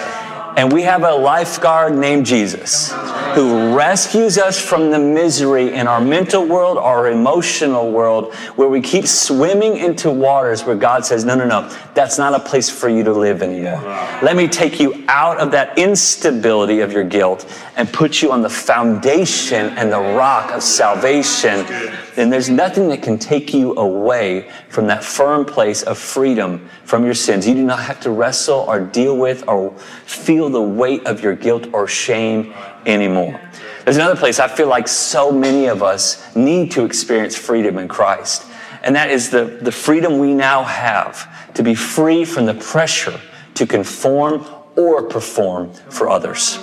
and 0.57 0.73
we 0.73 0.83
have 0.83 1.05
a 1.05 1.15
lifeguard 1.15 1.97
named 1.97 2.27
Jesus 2.27 2.91
who 3.35 3.77
rescues 3.77 4.39
us 4.39 4.61
from 4.61 4.91
the 4.91 4.99
misery 4.99 5.75
in 5.75 5.87
our 5.87 6.01
mental 6.01 6.47
world, 6.47 6.79
our 6.79 7.11
emotional 7.11 7.91
world, 7.93 8.35
where 8.57 8.69
we 8.69 8.81
keep 8.81 9.07
swimming 9.07 9.77
into 9.77 10.11
waters 10.11 10.65
where 10.65 10.77
God 10.77 11.05
says, 11.05 11.25
No, 11.25 11.35
no, 11.35 11.47
no, 11.47 11.69
that's 11.95 12.19
not 12.19 12.35
a 12.35 12.41
place 12.41 12.69
for 12.69 12.89
you 12.89 13.05
to 13.05 13.13
live 13.13 13.43
anymore. 13.43 13.81
Let 14.23 14.37
me 14.37 14.49
take 14.49 14.81
you 14.81 15.05
out 15.09 15.39
of 15.39 15.51
that 15.53 15.79
instability 15.79 16.81
of 16.81 16.93
your 16.93 17.05
guilt 17.05 17.47
and 17.77 17.93
put 17.93 18.23
you 18.23 18.33
on 18.33 18.43
the 18.43 18.51
foundation 18.51 19.71
and 19.79 19.93
the 19.93 20.01
rock 20.01 20.53
of 20.53 20.63
salvation 20.63 21.67
then 22.15 22.29
there's 22.29 22.51
nothing 22.51 22.89
that 22.89 23.03
can 23.03 23.19
take 23.19 23.55
you 23.55 23.75
away 23.77 24.51
from 24.69 24.87
that 24.89 25.03
firm 25.03 25.45
place 25.45 25.83
of 25.83 25.97
freedom 25.97 26.69
from 26.85 27.05
your 27.05 27.15
sins. 27.15 27.47
You 27.47 27.55
do 27.55 27.63
not 27.63 27.81
have 27.81 28.01
to 28.01 28.11
wrestle 28.11 28.61
or 28.69 28.81
deal 28.81 29.17
with 29.17 29.49
or 29.49 29.73
feel 30.05 30.51
the 30.51 30.61
weight 30.61 31.07
of 31.07 31.23
your 31.23 31.35
guilt 31.35 31.69
or 31.73 31.87
shame 31.87 32.53
anymore. 32.87 33.41
There's 33.85 33.97
another 33.97 34.17
place 34.17 34.39
I 34.39 34.49
feel 34.49 34.69
like 34.69 34.89
so 34.89 35.33
many 35.33 35.67
of 35.67 35.83
us 35.83 36.35
need 36.37 36.71
to 36.73 36.85
experience 36.85 37.37
freedom 37.37 37.79
in 37.79 37.89
Christ. 37.89 38.47
And 38.83 38.95
that 38.97 39.11
is 39.11 39.31
the, 39.31 39.45
the 39.45 39.73
freedom 39.73 40.19
we 40.19 40.35
now 40.35 40.63
have 40.65 41.55
to 41.55 41.63
be 41.63 41.75
free 41.75 42.25
from 42.25 42.47
the 42.47 42.55
pressure 42.55 43.21
to 43.55 43.67
conform 43.67 44.47
or 44.77 45.03
perform 45.03 45.73
for 45.91 46.09
others. 46.09 46.59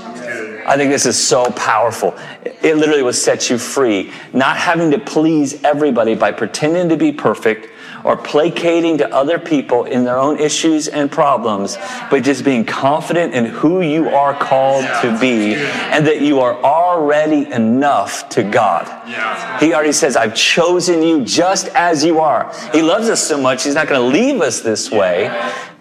I 0.66 0.76
think 0.76 0.92
this 0.92 1.06
is 1.06 1.18
so 1.18 1.50
powerful. 1.52 2.16
It 2.44 2.76
literally 2.76 3.04
will 3.04 3.14
set 3.14 3.50
you 3.50 3.58
free, 3.58 4.12
not 4.34 4.58
having 4.58 4.92
to 4.92 5.00
please 5.00 5.64
everybody 5.64 6.16
by 6.16 6.32
pretending 6.32 6.90
to 6.90 6.98
be 6.98 7.12
perfect 7.12 7.70
or 8.04 8.18
placating 8.18 8.98
to 9.00 9.14
other 9.14 9.40
people 9.40 9.86
in 9.86 10.04
their 10.04 10.18
own 10.18 10.40
issues 10.40 10.88
and 10.88 11.12
problems, 11.12 11.78
but 12.10 12.24
just 12.24 12.44
being 12.44 12.66
confident 12.66 13.34
in 13.34 13.46
who 13.46 13.82
you 13.82 14.10
are 14.10 14.34
called 14.34 14.86
to 15.02 15.18
be 15.20 15.56
and 15.56 16.06
that 16.06 16.22
you 16.22 16.40
are 16.40 16.56
already 16.64 17.52
enough 17.52 18.30
to 18.30 18.44
God. 18.44 18.88
He 19.60 19.74
already 19.74 19.92
says, 19.92 20.16
I've 20.16 20.36
chosen 20.36 21.02
you 21.04 21.24
just 21.24 21.68
as 21.70 22.04
you 22.04 22.20
are. 22.20 22.54
He 22.72 22.82
loves 22.82 23.10
us 23.10 23.26
so 23.26 23.40
much, 23.40 23.64
He's 23.64 23.76
not 23.76 23.88
going 23.88 24.02
to 24.02 24.20
leave 24.20 24.42
us 24.42 24.62
this 24.62 24.92
way. 24.92 25.28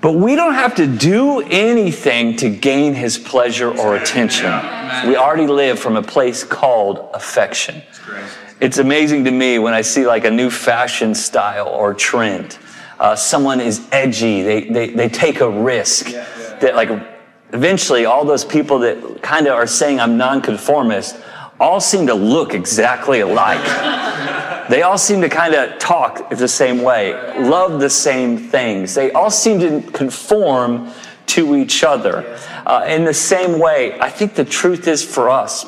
But 0.00 0.12
we 0.12 0.36
don't 0.36 0.54
have 0.54 0.74
to 0.76 0.86
do 0.86 1.40
anything 1.40 2.36
to 2.36 2.50
gain 2.50 2.94
His 2.94 3.18
pleasure 3.18 3.76
or 3.76 3.96
attention. 3.96 4.52
We 5.08 5.16
already 5.16 5.46
live 5.46 5.78
from 5.78 5.96
a 5.96 6.02
place 6.02 6.44
called 6.44 7.10
affection. 7.14 7.82
It's 8.58 8.78
amazing 8.78 9.24
to 9.24 9.30
me 9.30 9.58
when 9.58 9.74
I 9.74 9.82
see 9.82 10.06
like 10.06 10.24
a 10.24 10.30
new 10.30 10.48
fashion 10.48 11.14
style 11.14 11.68
or 11.68 11.92
trend. 11.92 12.58
Uh, 12.98 13.14
someone 13.14 13.60
is 13.60 13.86
edgy, 13.92 14.40
they, 14.40 14.64
they, 14.64 14.88
they 14.88 15.08
take 15.10 15.40
a 15.40 15.50
risk. 15.50 16.10
Yeah, 16.10 16.26
yeah. 16.38 16.58
That 16.60 16.74
like 16.74 16.88
eventually 17.52 18.06
all 18.06 18.24
those 18.24 18.46
people 18.46 18.78
that 18.78 19.22
kind 19.22 19.46
of 19.46 19.52
are 19.52 19.66
saying 19.66 20.00
I'm 20.00 20.16
nonconformist 20.16 21.16
all 21.60 21.80
seem 21.80 22.06
to 22.06 22.14
look 22.14 22.54
exactly 22.54 23.20
alike. 23.20 23.62
they 24.70 24.80
all 24.80 24.96
seem 24.96 25.20
to 25.20 25.28
kind 25.28 25.54
of 25.54 25.78
talk 25.78 26.30
the 26.30 26.48
same 26.48 26.82
way, 26.82 27.12
love 27.38 27.78
the 27.78 27.90
same 27.90 28.38
things. 28.38 28.94
They 28.94 29.12
all 29.12 29.30
seem 29.30 29.60
to 29.60 29.82
conform 29.90 30.90
to 31.26 31.56
each 31.56 31.84
other. 31.84 32.38
Uh, 32.64 32.86
in 32.88 33.04
the 33.04 33.14
same 33.14 33.58
way, 33.58 34.00
I 34.00 34.08
think 34.08 34.34
the 34.34 34.44
truth 34.46 34.88
is 34.88 35.04
for 35.04 35.28
us 35.28 35.66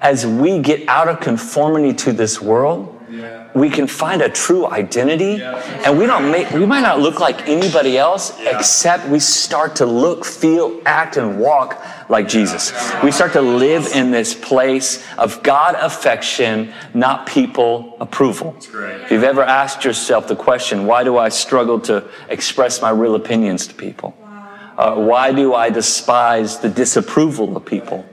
as 0.00 0.26
we 0.26 0.60
get 0.60 0.88
out 0.88 1.08
of 1.08 1.20
conformity 1.20 1.92
to 1.92 2.12
this 2.12 2.40
world, 2.40 2.94
yeah. 3.10 3.48
we 3.54 3.68
can 3.70 3.86
find 3.86 4.22
a 4.22 4.28
true 4.28 4.66
identity. 4.66 5.40
Yeah. 5.40 5.56
And 5.84 5.98
we 5.98 6.06
don't 6.06 6.30
make, 6.30 6.50
we 6.52 6.66
might 6.66 6.82
not 6.82 7.00
look 7.00 7.20
like 7.20 7.48
anybody 7.48 7.98
else, 7.98 8.38
yeah. 8.38 8.56
except 8.56 9.08
we 9.08 9.18
start 9.18 9.76
to 9.76 9.86
look, 9.86 10.24
feel, 10.24 10.80
act, 10.84 11.16
and 11.16 11.40
walk 11.40 11.82
like 12.08 12.28
Jesus. 12.28 12.72
We 13.02 13.10
start 13.10 13.32
to 13.32 13.42
live 13.42 13.86
in 13.94 14.10
this 14.10 14.34
place 14.34 15.04
of 15.16 15.42
God 15.42 15.74
affection, 15.74 16.72
not 16.94 17.26
people 17.26 17.96
approval. 18.00 18.56
If 18.58 19.10
you've 19.10 19.24
ever 19.24 19.42
asked 19.42 19.84
yourself 19.84 20.28
the 20.28 20.36
question, 20.36 20.86
why 20.86 21.04
do 21.04 21.18
I 21.18 21.28
struggle 21.28 21.80
to 21.80 22.08
express 22.28 22.80
my 22.80 22.90
real 22.90 23.14
opinions 23.14 23.66
to 23.66 23.74
people? 23.74 24.16
Uh, 24.78 24.94
why 24.94 25.32
do 25.32 25.54
I 25.54 25.70
despise 25.70 26.60
the 26.60 26.68
disapproval 26.68 27.56
of 27.56 27.66
people? 27.66 28.06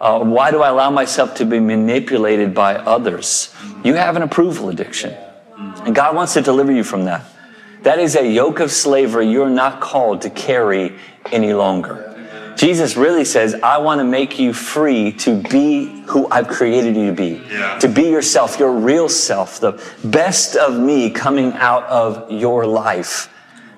Uh, 0.00 0.22
why 0.22 0.50
do 0.50 0.62
I 0.62 0.68
allow 0.68 0.90
myself 0.90 1.34
to 1.36 1.46
be 1.46 1.58
manipulated 1.58 2.52
by 2.52 2.74
others? 2.74 3.54
You 3.82 3.94
have 3.94 4.16
an 4.16 4.22
approval 4.22 4.68
addiction. 4.68 5.16
And 5.56 5.94
God 5.94 6.14
wants 6.14 6.34
to 6.34 6.42
deliver 6.42 6.72
you 6.72 6.84
from 6.84 7.04
that. 7.04 7.24
That 7.82 7.98
is 7.98 8.16
a 8.16 8.26
yoke 8.26 8.60
of 8.60 8.70
slavery 8.70 9.28
you're 9.28 9.48
not 9.48 9.80
called 9.80 10.22
to 10.22 10.30
carry 10.30 10.96
any 11.32 11.54
longer. 11.54 12.12
Jesus 12.56 12.96
really 12.96 13.24
says, 13.24 13.54
I 13.54 13.78
want 13.78 14.00
to 14.00 14.04
make 14.04 14.38
you 14.38 14.52
free 14.52 15.12
to 15.12 15.40
be 15.42 16.02
who 16.06 16.26
I've 16.30 16.48
created 16.48 16.96
you 16.96 17.06
to 17.06 17.12
be, 17.12 17.42
yeah. 17.50 17.78
to 17.78 17.88
be 17.88 18.04
yourself, 18.04 18.58
your 18.58 18.72
real 18.72 19.08
self, 19.08 19.60
the 19.60 19.82
best 20.04 20.56
of 20.56 20.78
me 20.78 21.10
coming 21.10 21.52
out 21.52 21.84
of 21.84 22.30
your 22.30 22.66
life. 22.66 23.32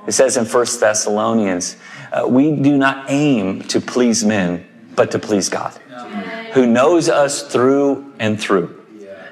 It 0.07 0.13
says 0.13 0.37
in 0.37 0.47
1 0.47 0.67
Thessalonians, 0.81 1.77
uh, 2.13 2.27
we 2.27 2.55
do 2.55 2.77
not 2.77 3.07
aim 3.09 3.63
to 3.65 3.81
please 3.81 4.25
men, 4.25 4.67
but 4.95 5.11
to 5.11 5.19
please 5.19 5.49
God 5.49 5.79
who 6.53 6.67
knows 6.67 7.09
us 7.09 7.43
through 7.43 8.13
and 8.19 8.41
through. 8.41 8.75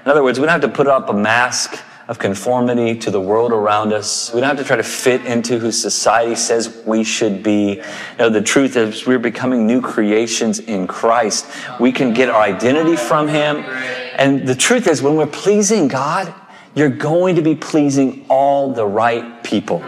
In 0.04 0.11
other 0.11 0.23
words, 0.23 0.38
we 0.38 0.47
don't 0.47 0.61
have 0.61 0.71
to 0.71 0.76
put 0.76 0.87
up 0.87 1.09
a 1.09 1.12
mask 1.12 1.83
of 2.09 2.18
conformity 2.18 2.97
to 2.97 3.11
the 3.11 3.21
world 3.21 3.52
around 3.52 3.92
us. 3.92 4.33
We 4.33 4.40
don't 4.40 4.49
have 4.49 4.59
to 4.59 4.64
try 4.64 4.76
to 4.76 4.85
fit 4.85 5.25
into 5.26 5.59
who 5.59 5.73
society 5.73 6.37
says 6.37 6.83
we 6.87 7.02
should 7.02 7.42
be. 7.42 7.83
Know, 8.18 8.28
the 8.30 8.42
truth 8.42 8.76
is 8.76 9.06
we're 9.06 9.18
becoming 9.18 9.66
new 9.66 9.80
creations 9.80 10.61
in 10.61 10.87
Christ. 10.87 11.47
We 11.80 11.90
can 11.90 12.14
get 12.14 12.28
our 12.28 12.40
identity 12.40 12.97
from 12.97 13.26
Him. 13.26 13.64
And 14.16 14.47
the 14.47 14.54
truth 14.54 14.87
is 14.87 15.02
when 15.02 15.16
we're 15.16 15.26
pleasing 15.26 15.88
God, 15.88 16.33
you're 16.76 16.88
going 16.88 17.37
to 17.37 17.42
be 17.42 17.56
pleasing 17.56 18.26
all 18.28 18.73
the 18.73 18.87
right 18.87 19.42
people. 19.42 19.83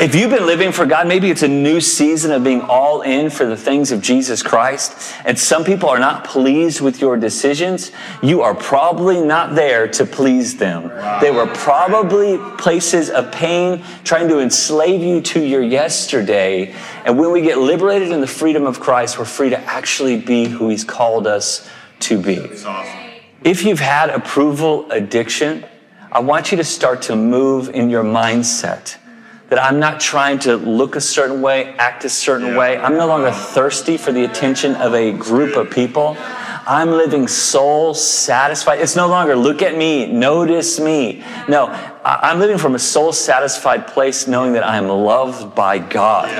If 0.00 0.14
you've 0.14 0.30
been 0.30 0.46
living 0.46 0.72
for 0.72 0.86
God, 0.86 1.06
maybe 1.06 1.30
it's 1.30 1.42
a 1.42 1.48
new 1.48 1.80
season 1.80 2.32
of 2.32 2.42
being 2.42 2.60
all 2.62 3.02
in 3.02 3.30
for 3.30 3.46
the 3.46 3.56
things 3.56 3.92
of 3.92 4.02
Jesus 4.02 4.42
Christ, 4.42 5.14
and 5.24 5.38
some 5.38 5.64
people 5.64 5.88
are 5.88 5.98
not 5.98 6.24
pleased 6.24 6.80
with 6.80 7.00
your 7.00 7.16
decisions. 7.16 7.92
You 8.22 8.42
are 8.42 8.54
probably 8.54 9.20
not 9.20 9.54
there 9.54 9.86
to 9.88 10.04
please 10.04 10.56
them. 10.56 10.88
They 11.20 11.30
were 11.30 11.46
probably 11.46 12.38
places 12.56 13.08
of 13.08 13.30
pain 13.32 13.84
trying 14.04 14.28
to 14.28 14.40
enslave 14.40 15.00
you 15.00 15.20
to 15.20 15.40
your 15.40 15.62
yesterday. 15.62 16.74
And 17.04 17.18
when 17.18 17.30
we 17.30 17.40
get 17.40 17.58
liberated 17.58 18.10
in 18.10 18.20
the 18.20 18.26
freedom 18.26 18.66
of 18.66 18.80
Christ, 18.80 19.18
we're 19.18 19.24
free 19.24 19.50
to 19.50 19.58
actually 19.60 20.20
be 20.20 20.46
who 20.46 20.68
He's 20.68 20.84
called 20.84 21.26
us 21.26 21.68
to 22.00 22.20
be. 22.20 22.36
If 23.44 23.64
you've 23.64 23.80
had 23.80 24.10
approval 24.10 24.90
addiction, 24.90 25.64
I 26.10 26.20
want 26.20 26.50
you 26.50 26.56
to 26.58 26.64
start 26.64 27.02
to 27.02 27.16
move 27.16 27.68
in 27.68 27.90
your 27.90 28.04
mindset 28.04 28.96
that 29.48 29.62
I'm 29.62 29.78
not 29.78 30.00
trying 30.00 30.38
to 30.40 30.56
look 30.56 30.96
a 30.96 31.00
certain 31.00 31.42
way, 31.42 31.74
act 31.74 32.04
a 32.04 32.08
certain 32.08 32.48
yeah. 32.48 32.58
way. 32.58 32.78
I'm 32.78 32.96
no 32.96 33.06
longer 33.06 33.30
thirsty 33.30 33.96
for 33.96 34.12
the 34.12 34.24
attention 34.24 34.74
of 34.76 34.94
a 34.94 35.12
group 35.12 35.56
of 35.56 35.70
people. 35.70 36.16
I'm 36.66 36.90
living 36.90 37.28
soul 37.28 37.92
satisfied. 37.92 38.80
It's 38.80 38.96
no 38.96 39.06
longer 39.06 39.36
look 39.36 39.60
at 39.60 39.76
me, 39.76 40.06
notice 40.06 40.80
me. 40.80 41.22
No, 41.46 41.66
I'm 42.04 42.38
living 42.38 42.56
from 42.56 42.74
a 42.74 42.78
soul 42.78 43.12
satisfied 43.12 43.86
place 43.86 44.26
knowing 44.26 44.54
that 44.54 44.64
I 44.64 44.78
am 44.78 44.88
loved 44.88 45.54
by 45.54 45.78
God. 45.78 46.30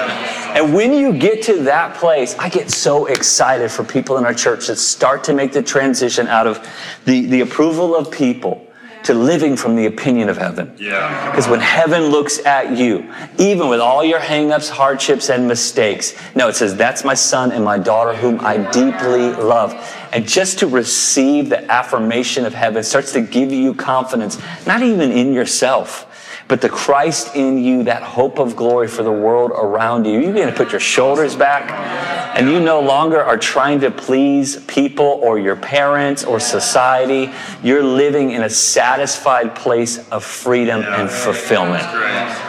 And 0.57 0.73
when 0.73 0.95
you 0.95 1.13
get 1.13 1.43
to 1.45 1.65
that 1.65 1.97
place, 1.97 2.35
I 2.39 2.49
get 2.49 2.71
so 2.71 3.07
excited 3.07 3.71
for 3.71 3.85
people 3.85 4.17
in 4.17 4.25
our 4.25 4.33
church 4.33 4.69
that 4.69 4.77
start 4.77 5.25
to 5.25 5.35
make 5.35 5.53
the 5.53 5.63
transition 5.63 6.27
out 6.27 6.47
of 6.47 6.67
the, 7.05 7.27
the 7.27 7.43
approval 7.43 7.95
of 7.95 8.11
people 8.11 8.64
to 9.05 9.15
living 9.15 9.57
from 9.57 9.77
the 9.77 9.87
opinion 9.87 10.29
of 10.29 10.37
heaven. 10.37 10.75
Yeah. 10.79 11.31
Because 11.31 11.49
when 11.49 11.61
heaven 11.61 12.05
looks 12.05 12.45
at 12.45 12.77
you, 12.77 13.11
even 13.39 13.69
with 13.69 13.81
all 13.81 14.05
your 14.05 14.19
hangups, 14.19 14.69
hardships, 14.69 15.31
and 15.31 15.47
mistakes, 15.47 16.15
no, 16.35 16.49
it 16.49 16.57
says, 16.57 16.75
That's 16.75 17.05
my 17.05 17.15
son 17.15 17.53
and 17.53 17.65
my 17.65 17.79
daughter 17.79 18.15
whom 18.15 18.41
I 18.41 18.59
deeply 18.71 19.31
love. 19.33 19.73
And 20.13 20.27
just 20.27 20.59
to 20.61 20.67
receive 20.67 21.49
the 21.49 21.71
affirmation 21.71 22.45
of 22.45 22.55
heaven 22.55 22.83
starts 22.83 23.13
to 23.13 23.21
give 23.21 23.53
you 23.53 23.75
confidence, 23.75 24.41
not 24.67 24.83
even 24.83 25.13
in 25.13 25.33
yourself 25.33 26.11
but 26.47 26.61
the 26.61 26.69
Christ 26.69 27.35
in 27.35 27.59
you, 27.59 27.85
that 27.85 28.03
hope 28.03 28.39
of 28.39 28.55
glory 28.55 28.87
for 28.87 29.03
the 29.03 29.11
world 29.11 29.51
around 29.51 30.05
you. 30.05 30.21
You 30.21 30.27
begin 30.27 30.49
to 30.49 30.55
put 30.55 30.73
your 30.73 30.81
shoulders 30.81 31.35
back 31.35 31.65
and 32.35 32.51
you 32.51 32.59
no 32.59 32.81
longer 32.81 33.23
are 33.23 33.39
trying 33.39 33.81
to 33.81 33.91
please 33.93 34.57
people 34.65 35.21
or 35.23 35.39
your 35.39 35.55
parents 35.55 36.25
or 36.25 36.41
society. 36.41 37.31
You're 37.63 37.85
living 37.85 38.33
in 38.33 38.43
a 38.43 38.51
satisfied 38.51 39.55
place 39.55 40.09
of 40.11 40.25
freedom 40.25 40.83
and 40.83 41.09
fulfillment. 41.09 41.85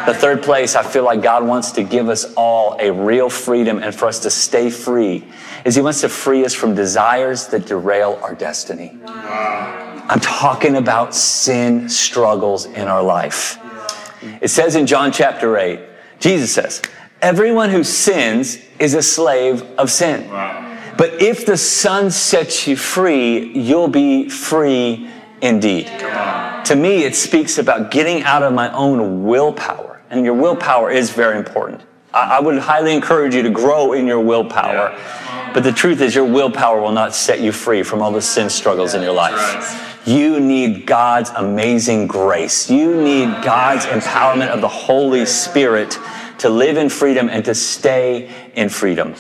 The 0.08 0.14
third 0.14 0.42
place 0.42 0.76
I 0.76 0.82
feel 0.82 1.04
like 1.04 1.22
God 1.22 1.46
wants 1.46 1.72
to 1.74 1.84
give 1.84 2.10
us 2.10 2.34
all 2.34 2.78
a 2.80 2.92
real 2.92 3.30
freedom 3.30 3.82
and 3.84 3.94
for 3.94 4.08
us 4.08 4.20
to 4.22 4.32
stay 4.32 4.72
free 4.72 5.24
is 5.66 5.76
He 5.76 5.82
wants 5.82 6.02
to 6.02 6.10
free 6.10 6.44
us 6.46 6.54
from 6.56 6.74
desires 6.74 7.48
that 7.48 7.68
derail 7.68 8.20
our 8.24 8.34
destiny. 8.34 8.98
I'm 9.06 10.20
talking 10.20 10.78
about 10.78 11.14
sin 11.14 11.90
struggles 11.90 12.66
in 12.66 12.88
our 12.88 13.04
life. 13.04 13.60
It 14.42 14.50
says 14.50 14.76
in 14.76 14.88
John 14.88 15.12
chapter 15.12 15.58
8, 15.58 15.80
Jesus 16.20 16.54
says, 16.54 16.82
Everyone 17.26 17.72
who 17.72 17.84
sins 17.84 18.60
is 18.78 18.94
a 18.94 19.02
slave 19.02 19.64
of 19.80 19.90
sin. 19.90 20.30
Wow. 20.30 20.94
But 20.96 21.24
if 21.24 21.44
the 21.44 21.58
Son 21.58 22.12
sets 22.12 22.68
you 22.68 22.76
free, 22.76 23.52
you'll 23.58 23.88
be 23.88 24.30
free 24.30 25.10
indeed. 25.42 25.88
To 25.88 26.76
me, 26.76 27.04
it 27.04 27.16
speaks 27.16 27.58
about 27.58 27.90
getting 27.90 28.22
out 28.22 28.44
of 28.44 28.54
my 28.54 28.72
own 28.74 29.26
willpower. 29.26 30.04
And 30.12 30.24
your 30.24 30.36
willpower 30.36 30.92
is 30.92 31.10
very 31.10 31.40
important. 31.40 31.82
I, 32.14 32.38
I 32.38 32.40
would 32.42 32.60
highly 32.60 32.94
encourage 32.94 33.34
you 33.34 33.42
to 33.42 33.50
grow 33.50 33.94
in 33.94 34.06
your 34.06 34.20
willpower. 34.20 34.92
Yeah. 34.92 35.52
But 35.52 35.64
the 35.64 35.72
truth 35.72 36.02
is, 36.02 36.14
your 36.14 36.26
willpower 36.26 36.80
will 36.80 36.92
not 36.92 37.16
set 37.16 37.40
you 37.40 37.52
free 37.52 37.82
from 37.82 38.04
all 38.04 38.12
the 38.12 38.22
sin 38.22 38.52
struggles 38.52 38.94
in 38.94 39.02
your 39.02 39.14
life. 39.14 39.82
You 40.06 40.40
need 40.40 40.86
God's 40.86 41.32
amazing 41.32 42.06
grace. 42.06 42.70
You 42.70 43.02
need 43.02 43.44
God's 43.44 43.88
empowerment 43.88 44.50
of 44.50 44.62
the 44.62 44.68
Holy 44.68 45.26
Spirit 45.26 45.98
to 46.40 46.50
live 46.50 46.78
in 46.78 46.90
freedom 46.90 47.30
and 47.30 47.44
to 47.46 47.56
stay 47.56 48.30
in 48.56 48.70
freedom. 48.70 49.16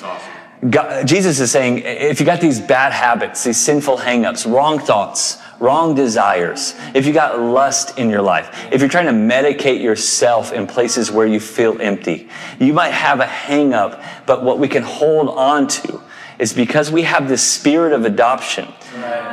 God, 0.69 1.07
Jesus 1.07 1.39
is 1.39 1.51
saying, 1.51 1.79
if 1.79 2.19
you 2.19 2.25
got 2.25 2.41
these 2.41 2.59
bad 2.59 2.91
habits, 2.91 3.43
these 3.43 3.57
sinful 3.57 3.97
hangups, 3.97 4.51
wrong 4.51 4.79
thoughts, 4.79 5.37
wrong 5.59 5.95
desires, 5.95 6.73
if 6.93 7.05
you 7.05 7.13
got 7.13 7.39
lust 7.39 7.97
in 7.99 8.09
your 8.09 8.21
life, 8.21 8.67
if 8.71 8.81
you're 8.81 8.89
trying 8.89 9.05
to 9.05 9.11
medicate 9.11 9.81
yourself 9.81 10.53
in 10.53 10.65
places 10.65 11.11
where 11.11 11.27
you 11.27 11.39
feel 11.39 11.79
empty, 11.81 12.29
you 12.59 12.73
might 12.73 12.91
have 12.91 13.19
a 13.19 13.25
hangup, 13.25 14.03
but 14.25 14.43
what 14.43 14.57
we 14.57 14.67
can 14.67 14.83
hold 14.83 15.29
on 15.29 15.67
to 15.67 16.01
is 16.39 16.51
because 16.51 16.91
we 16.91 17.03
have 17.03 17.27
this 17.27 17.43
spirit 17.45 17.93
of 17.93 18.05
adoption. 18.05 18.67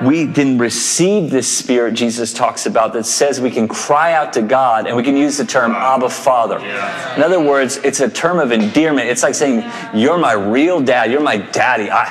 We 0.05 0.25
then 0.25 0.59
receive 0.59 1.31
this 1.31 1.47
spirit 1.47 1.95
Jesus 1.95 2.33
talks 2.33 2.67
about 2.67 2.93
that 2.95 3.05
says 3.05 3.41
we 3.41 3.51
can 3.51 3.69
cry 3.69 4.15
out 4.15 4.33
to 4.33 4.43
God 4.43 4.87
and 4.87 4.97
we 4.97 5.03
can 5.03 5.17
use 5.17 5.37
the 5.37 5.45
term 5.45 5.73
Abba 5.73 6.11
Father. 6.11 6.59
In 7.17 7.23
other 7.23 7.41
words, 7.41 7.77
it's 7.79 8.01
a 8.01 8.09
term 8.09 8.39
of 8.39 8.51
endearment. 8.51 9.09
It's 9.09 9.23
like 9.23 9.35
saying, 9.35 9.71
You're 9.95 10.19
my 10.19 10.33
real 10.33 10.81
dad. 10.81 11.11
You're 11.11 11.21
my 11.21 11.37
daddy. 11.37 11.91
I, 11.91 12.05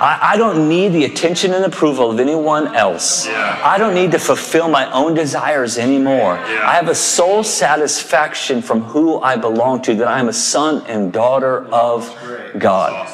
I, 0.00 0.32
I 0.32 0.36
don't 0.36 0.68
need 0.68 0.88
the 0.88 1.04
attention 1.04 1.54
and 1.54 1.64
approval 1.64 2.10
of 2.10 2.18
anyone 2.18 2.74
else. 2.74 3.28
I 3.28 3.78
don't 3.78 3.94
need 3.94 4.10
to 4.12 4.18
fulfill 4.18 4.68
my 4.68 4.90
own 4.90 5.14
desires 5.14 5.78
anymore. 5.78 6.38
I 6.38 6.74
have 6.74 6.88
a 6.88 6.94
soul 6.94 7.44
satisfaction 7.44 8.62
from 8.62 8.80
who 8.82 9.20
I 9.20 9.36
belong 9.36 9.82
to, 9.82 9.94
that 9.96 10.08
I 10.08 10.18
am 10.18 10.28
a 10.28 10.32
son 10.32 10.84
and 10.86 11.12
daughter 11.12 11.66
of 11.66 12.14
God. 12.58 13.08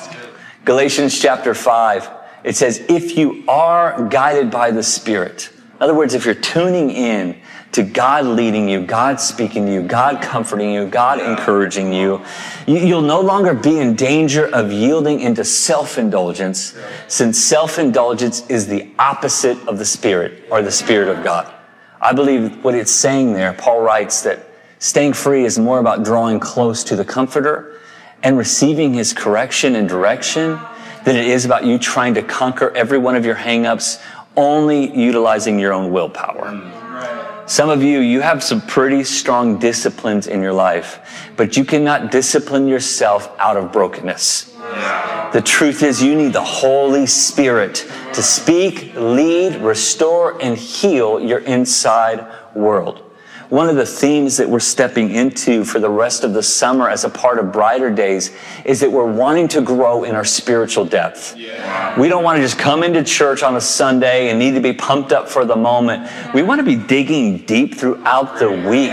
Galatians 0.65 1.19
chapter 1.19 1.53
5 1.53 2.24
it 2.45 2.55
says, 2.57 2.85
if 2.89 3.17
you 3.17 3.43
are 3.49 4.07
guided 4.09 4.51
by 4.51 4.71
the 4.71 4.83
Spirit, 4.83 5.51
in 5.57 5.83
other 5.83 5.95
words, 5.95 6.15
if 6.15 6.25
you're 6.25 6.35
tuning 6.35 6.91
in 6.91 7.41
to 7.73 7.83
God 7.83 8.25
leading 8.27 8.69
you, 8.69 8.87
God 8.87 9.19
speaking 9.19 9.67
to 9.67 9.73
you, 9.73 9.83
God 9.83 10.23
comforting 10.23 10.71
you, 10.71 10.87
God 10.87 11.19
encouraging 11.19 11.93
you, 11.93 12.23
you'll 12.69 13.03
no 13.03 13.21
longer 13.21 13.53
be 13.53 13.81
in 13.81 13.97
danger 13.97 14.47
of 14.55 14.71
yielding 14.71 15.19
into 15.19 15.43
self-indulgence, 15.43 16.79
since 17.09 17.39
self-indulgence 17.39 18.49
is 18.49 18.69
the 18.69 18.89
opposite 18.99 19.59
of 19.67 19.79
the 19.79 19.85
Spirit 19.85 20.45
or 20.51 20.63
the 20.63 20.71
Spirit 20.71 21.09
of 21.09 21.25
God. 21.25 21.53
I 22.01 22.13
believe 22.13 22.63
what 22.63 22.75
it's 22.77 22.93
saying 22.93 23.33
there, 23.33 23.53
Paul 23.55 23.81
writes 23.81 24.23
that 24.23 24.47
staying 24.79 25.15
free 25.15 25.45
is 25.45 25.59
more 25.59 25.81
about 25.81 26.05
drawing 26.05 26.39
close 26.39 26.85
to 26.85 26.95
the 26.95 27.05
Comforter 27.05 27.81
and 28.23 28.39
receiving 28.39 28.95
his 28.95 29.13
correction 29.13 29.75
and 29.75 29.89
direction 29.89 30.61
than 31.05 31.17
it 31.17 31.27
is 31.27 31.45
about 31.45 31.65
you 31.65 31.79
trying 31.79 32.15
to 32.15 32.23
conquer 32.23 32.71
every 32.77 32.99
one 32.99 33.15
of 33.15 33.25
your 33.25 33.35
hangups, 33.35 34.03
only 34.37 34.91
utilizing 34.97 35.59
your 35.59 35.73
own 35.73 35.93
willpower. 35.93 36.73
Some 37.47 37.69
of 37.69 37.83
you, 37.83 38.01
you 38.01 38.23
have 38.23 38.43
some 38.43 38.63
pretty 38.63 39.05
strong 39.05 39.59
disciplines 39.59 40.27
in 40.27 40.41
your 40.41 40.55
life, 40.55 41.31
but 41.37 41.59
you 41.59 41.65
cannot 41.65 42.11
discipline 42.11 42.67
yourself 42.67 43.31
out 43.39 43.59
of 43.59 43.71
brokenness. 43.71 44.55
The 45.35 45.43
truth 45.45 45.83
is, 45.83 46.03
you 46.03 46.15
need 46.15 46.33
the 46.33 46.43
Holy 46.43 47.07
Spirit 47.07 47.87
to 48.15 48.23
speak, 48.23 48.95
lead, 48.95 49.57
restore, 49.57 50.41
and 50.41 50.57
heal 50.57 51.21
your 51.21 51.41
inside 51.41 52.27
world. 52.55 53.04
One 53.51 53.69
of 53.69 53.77
the 53.77 53.87
themes 53.87 54.39
that 54.39 54.49
we're 54.49 54.61
stepping 54.61 55.11
into 55.11 55.65
for 55.65 55.79
the 55.79 55.91
rest 55.91 56.25
of 56.25 56.33
the 56.33 56.43
summer 56.43 56.89
as 56.89 57.05
a 57.05 57.11
part 57.11 57.39
of 57.39 57.53
Brighter 57.53 57.91
Days 57.91 58.31
is 58.65 58.81
that 58.81 58.91
we're 58.91 59.11
wanting 59.11 59.49
to 59.49 59.61
grow 59.61 60.05
in 60.05 60.15
our 60.15 60.25
spiritual 60.25 60.85
depth. 60.87 61.37
Yeah. 61.37 61.99
We 62.01 62.09
don't 62.09 62.25
want 62.25 62.39
to 62.39 62.43
just 62.43 62.59
come 62.59 62.83
into 62.83 63.05
church 63.05 63.43
on 63.43 63.57
a 63.57 63.61
Sunday 63.61 64.31
and 64.31 64.39
need 64.39 64.55
to 64.55 64.61
be 64.61 64.73
pumped 64.73 65.13
up 65.13 65.29
for 65.29 65.45
the 65.45 65.57
moment. 65.57 66.11
We 66.33 66.43
want 66.43 66.61
to 66.61 66.65
be 66.65 66.77
digging 66.77 67.39
deep 67.39 67.75
throughout 67.75 68.39
the 68.39 68.51
week. 68.51 68.93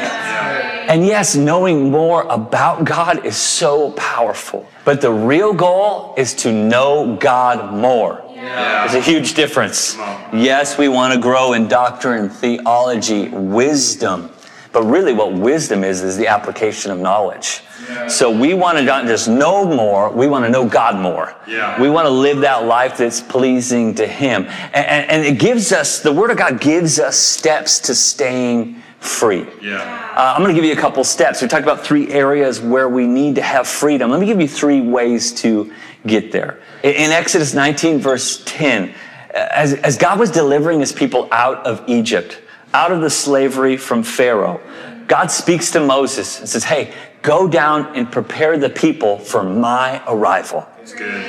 And 0.89 1.05
yes, 1.05 1.35
knowing 1.35 1.89
more 1.89 2.23
about 2.23 2.83
God 2.83 3.25
is 3.25 3.37
so 3.37 3.91
powerful. 3.91 4.67
But 4.83 4.99
the 4.99 5.11
real 5.11 5.53
goal 5.53 6.13
is 6.17 6.33
to 6.35 6.51
know 6.51 7.15
God 7.15 7.73
more. 7.73 8.21
Yeah. 8.27 8.87
There's 8.87 8.95
a 8.95 9.09
huge 9.09 9.33
difference. 9.35 9.95
Yes, 10.33 10.77
we 10.77 10.89
want 10.89 11.13
to 11.13 11.19
grow 11.19 11.53
in 11.53 11.69
doctrine, 11.69 12.29
theology, 12.29 13.29
wisdom. 13.29 14.31
But 14.71 14.83
really, 14.83 15.11
what 15.11 15.33
wisdom 15.33 15.83
is, 15.83 16.01
is 16.01 16.15
the 16.15 16.27
application 16.27 16.91
of 16.91 16.99
knowledge. 16.99 17.61
Yeah. 17.89 18.07
So 18.07 18.31
we 18.31 18.53
want 18.53 18.77
to 18.77 18.83
not 18.83 19.05
just 19.05 19.27
know 19.27 19.65
more, 19.65 20.09
we 20.11 20.27
want 20.27 20.45
to 20.45 20.49
know 20.49 20.67
God 20.67 20.95
more. 20.95 21.35
Yeah. 21.45 21.81
We 21.81 21.89
want 21.89 22.05
to 22.05 22.09
live 22.09 22.39
that 22.39 22.65
life 22.65 22.97
that's 22.97 23.19
pleasing 23.19 23.93
to 23.95 24.07
Him. 24.07 24.45
And, 24.45 24.75
and, 24.75 25.11
and, 25.11 25.25
it 25.25 25.39
gives 25.39 25.73
us, 25.73 25.99
the 25.99 26.13
Word 26.13 26.31
of 26.31 26.37
God 26.37 26.61
gives 26.61 26.99
us 26.99 27.17
steps 27.17 27.79
to 27.81 27.95
staying 27.95 28.81
free. 28.99 29.45
Yeah. 29.61 30.13
Uh, 30.15 30.33
I'm 30.35 30.41
going 30.41 30.55
to 30.55 30.61
give 30.61 30.67
you 30.67 30.77
a 30.77 30.81
couple 30.81 31.03
steps. 31.03 31.41
We 31.41 31.49
talked 31.49 31.63
about 31.63 31.83
three 31.83 32.09
areas 32.09 32.61
where 32.61 32.87
we 32.87 33.07
need 33.07 33.35
to 33.35 33.41
have 33.41 33.67
freedom. 33.67 34.09
Let 34.09 34.21
me 34.21 34.25
give 34.25 34.39
you 34.39 34.47
three 34.47 34.79
ways 34.79 35.33
to 35.41 35.73
get 36.07 36.31
there. 36.31 36.61
In, 36.83 36.91
in 36.91 37.11
Exodus 37.11 37.53
19, 37.53 37.99
verse 37.99 38.41
10, 38.45 38.93
as, 39.33 39.73
as 39.73 39.97
God 39.97 40.17
was 40.17 40.31
delivering 40.31 40.79
His 40.79 40.93
people 40.93 41.27
out 41.31 41.65
of 41.65 41.83
Egypt, 41.87 42.39
out 42.73 42.91
of 42.91 43.01
the 43.01 43.09
slavery 43.09 43.77
from 43.77 44.03
Pharaoh, 44.03 44.59
God 45.07 45.27
speaks 45.27 45.71
to 45.71 45.79
Moses 45.79 46.39
and 46.39 46.47
says, 46.47 46.63
Hey, 46.63 46.93
go 47.21 47.47
down 47.47 47.95
and 47.95 48.11
prepare 48.11 48.57
the 48.57 48.69
people 48.69 49.17
for 49.17 49.43
my 49.43 50.01
arrival. 50.07 50.67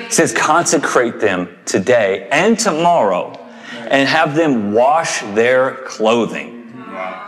He 0.06 0.10
says, 0.10 0.32
consecrate 0.32 1.21
them 1.21 1.56
today 1.64 2.28
and 2.30 2.58
tomorrow 2.58 3.38
and 3.90 4.08
have 4.08 4.34
them 4.34 4.73
wash 4.73 5.21
their 5.34 5.75
clothing. 5.84 6.73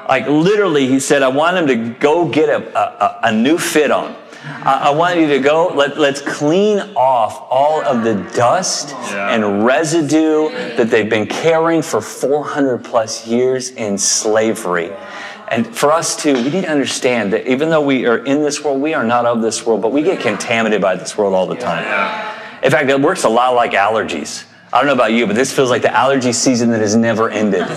Like 0.08 0.26
literally, 0.26 0.86
he 0.86 1.00
said, 1.00 1.22
I 1.22 1.28
want 1.28 1.56
them 1.56 1.66
to 1.66 1.98
go 1.98 2.28
get 2.28 2.48
a, 2.48 2.78
a, 2.78 3.28
a 3.28 3.32
new 3.32 3.58
fit 3.58 3.90
on. 3.90 4.14
I, 4.44 4.88
I 4.88 4.90
want 4.90 5.18
you 5.18 5.26
to 5.28 5.38
go, 5.38 5.68
let, 5.68 5.98
let's 5.98 6.20
clean 6.20 6.78
off 6.96 7.46
all 7.50 7.83
of 7.83 8.04
the 8.04 8.14
dust 8.35 8.90
yeah. 8.90 9.35
and 9.35 9.64
residue 9.64 10.50
that 10.76 10.90
they've 10.90 11.09
been 11.09 11.26
carrying 11.26 11.80
for 11.83 12.00
400 12.00 12.85
plus 12.85 13.26
years 13.26 13.70
in 13.70 13.96
slavery. 13.96 14.92
And 15.48 15.66
for 15.66 15.92
us 15.92 16.16
too, 16.16 16.35
we 16.35 16.50
need 16.50 16.62
to 16.62 16.70
understand 16.70 17.33
that 17.33 17.46
even 17.46 17.70
though 17.70 17.80
we 17.80 18.07
are 18.07 18.18
in 18.18 18.42
this 18.42 18.62
world, 18.62 18.80
we 18.80 18.92
are 18.92 19.04
not 19.04 19.24
of 19.24 19.40
this 19.40 19.64
world, 19.64 19.80
but 19.83 19.92
we 19.92 20.02
get 20.02 20.20
contaminated 20.20 20.83
by 20.83 20.96
this 20.96 21.16
world 21.16 21.35
all 21.35 21.46
the 21.46 21.57
time. 21.57 21.85
In 22.62 22.70
fact, 22.70 22.90
it 22.90 23.00
works 23.00 23.24
a 23.24 23.28
lot 23.28 23.54
like 23.54 23.72
allergies. 23.72 24.44
I 24.72 24.78
don't 24.78 24.87
know 24.87 24.94
about 24.94 25.12
you, 25.12 25.26
but 25.26 25.37
this 25.37 25.52
feels 25.52 25.70
like 25.70 25.83
the 25.83 25.94
allergy 25.94 26.33
season 26.33 26.70
that 26.70 26.80
has 26.80 26.96
never 26.96 27.30
ended. 27.30 27.61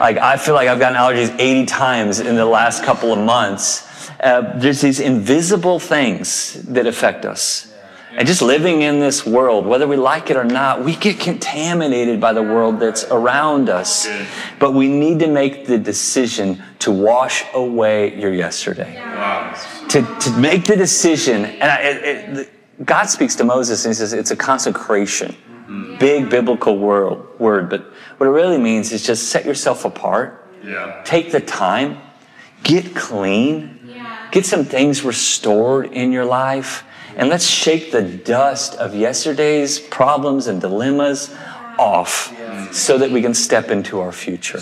like 0.00 0.18
I 0.18 0.36
feel 0.36 0.54
like 0.54 0.68
I've 0.68 0.78
gotten 0.78 0.98
allergies 0.98 1.34
80 1.38 1.66
times 1.66 2.20
in 2.20 2.34
the 2.34 2.44
last 2.44 2.82
couple 2.82 3.12
of 3.12 3.18
months 3.18 3.83
uh, 4.24 4.58
there's 4.58 4.80
these 4.80 5.00
invisible 5.00 5.78
things 5.78 6.54
that 6.64 6.86
affect 6.86 7.24
us. 7.24 7.70
And 8.16 8.28
just 8.28 8.42
living 8.42 8.82
in 8.82 9.00
this 9.00 9.26
world, 9.26 9.66
whether 9.66 9.88
we 9.88 9.96
like 9.96 10.30
it 10.30 10.36
or 10.36 10.44
not, 10.44 10.84
we 10.84 10.94
get 10.94 11.18
contaminated 11.18 12.20
by 12.20 12.32
the 12.32 12.42
world 12.42 12.78
that's 12.78 13.04
around 13.04 13.68
us. 13.68 14.08
But 14.60 14.72
we 14.72 14.88
need 14.88 15.18
to 15.18 15.26
make 15.26 15.66
the 15.66 15.78
decision 15.78 16.62
to 16.78 16.92
wash 16.92 17.44
away 17.54 18.18
your 18.18 18.32
yesterday. 18.32 18.94
To, 19.88 20.02
to 20.20 20.30
make 20.38 20.64
the 20.64 20.76
decision, 20.76 21.44
and 21.44 21.64
I, 21.64 21.80
it, 21.82 22.38
it, 22.38 22.86
God 22.86 23.06
speaks 23.06 23.34
to 23.36 23.44
Moses 23.44 23.84
and 23.84 23.90
he 23.90 23.94
says 23.94 24.12
it's 24.12 24.30
a 24.30 24.36
consecration. 24.36 25.32
Mm-hmm. 25.32 25.98
Big 25.98 26.30
biblical 26.30 26.78
word, 26.78 27.38
word, 27.40 27.68
but 27.68 27.82
what 28.18 28.26
it 28.26 28.30
really 28.30 28.58
means 28.58 28.92
is 28.92 29.04
just 29.04 29.28
set 29.28 29.44
yourself 29.44 29.84
apart. 29.84 30.48
Yeah. 30.62 31.02
Take 31.04 31.32
the 31.32 31.40
time, 31.40 32.00
get 32.62 32.94
clean, 32.94 33.73
Get 34.34 34.44
some 34.44 34.64
things 34.64 35.04
restored 35.04 35.92
in 35.92 36.10
your 36.10 36.24
life. 36.24 36.82
And 37.16 37.28
let's 37.28 37.46
shake 37.46 37.92
the 37.92 38.02
dust 38.02 38.74
of 38.74 38.92
yesterday's 38.92 39.78
problems 39.78 40.48
and 40.48 40.60
dilemmas 40.60 41.32
off 41.78 42.34
so 42.74 42.98
that 42.98 43.12
we 43.12 43.22
can 43.22 43.32
step 43.32 43.70
into 43.70 44.00
our 44.00 44.10
future. 44.10 44.58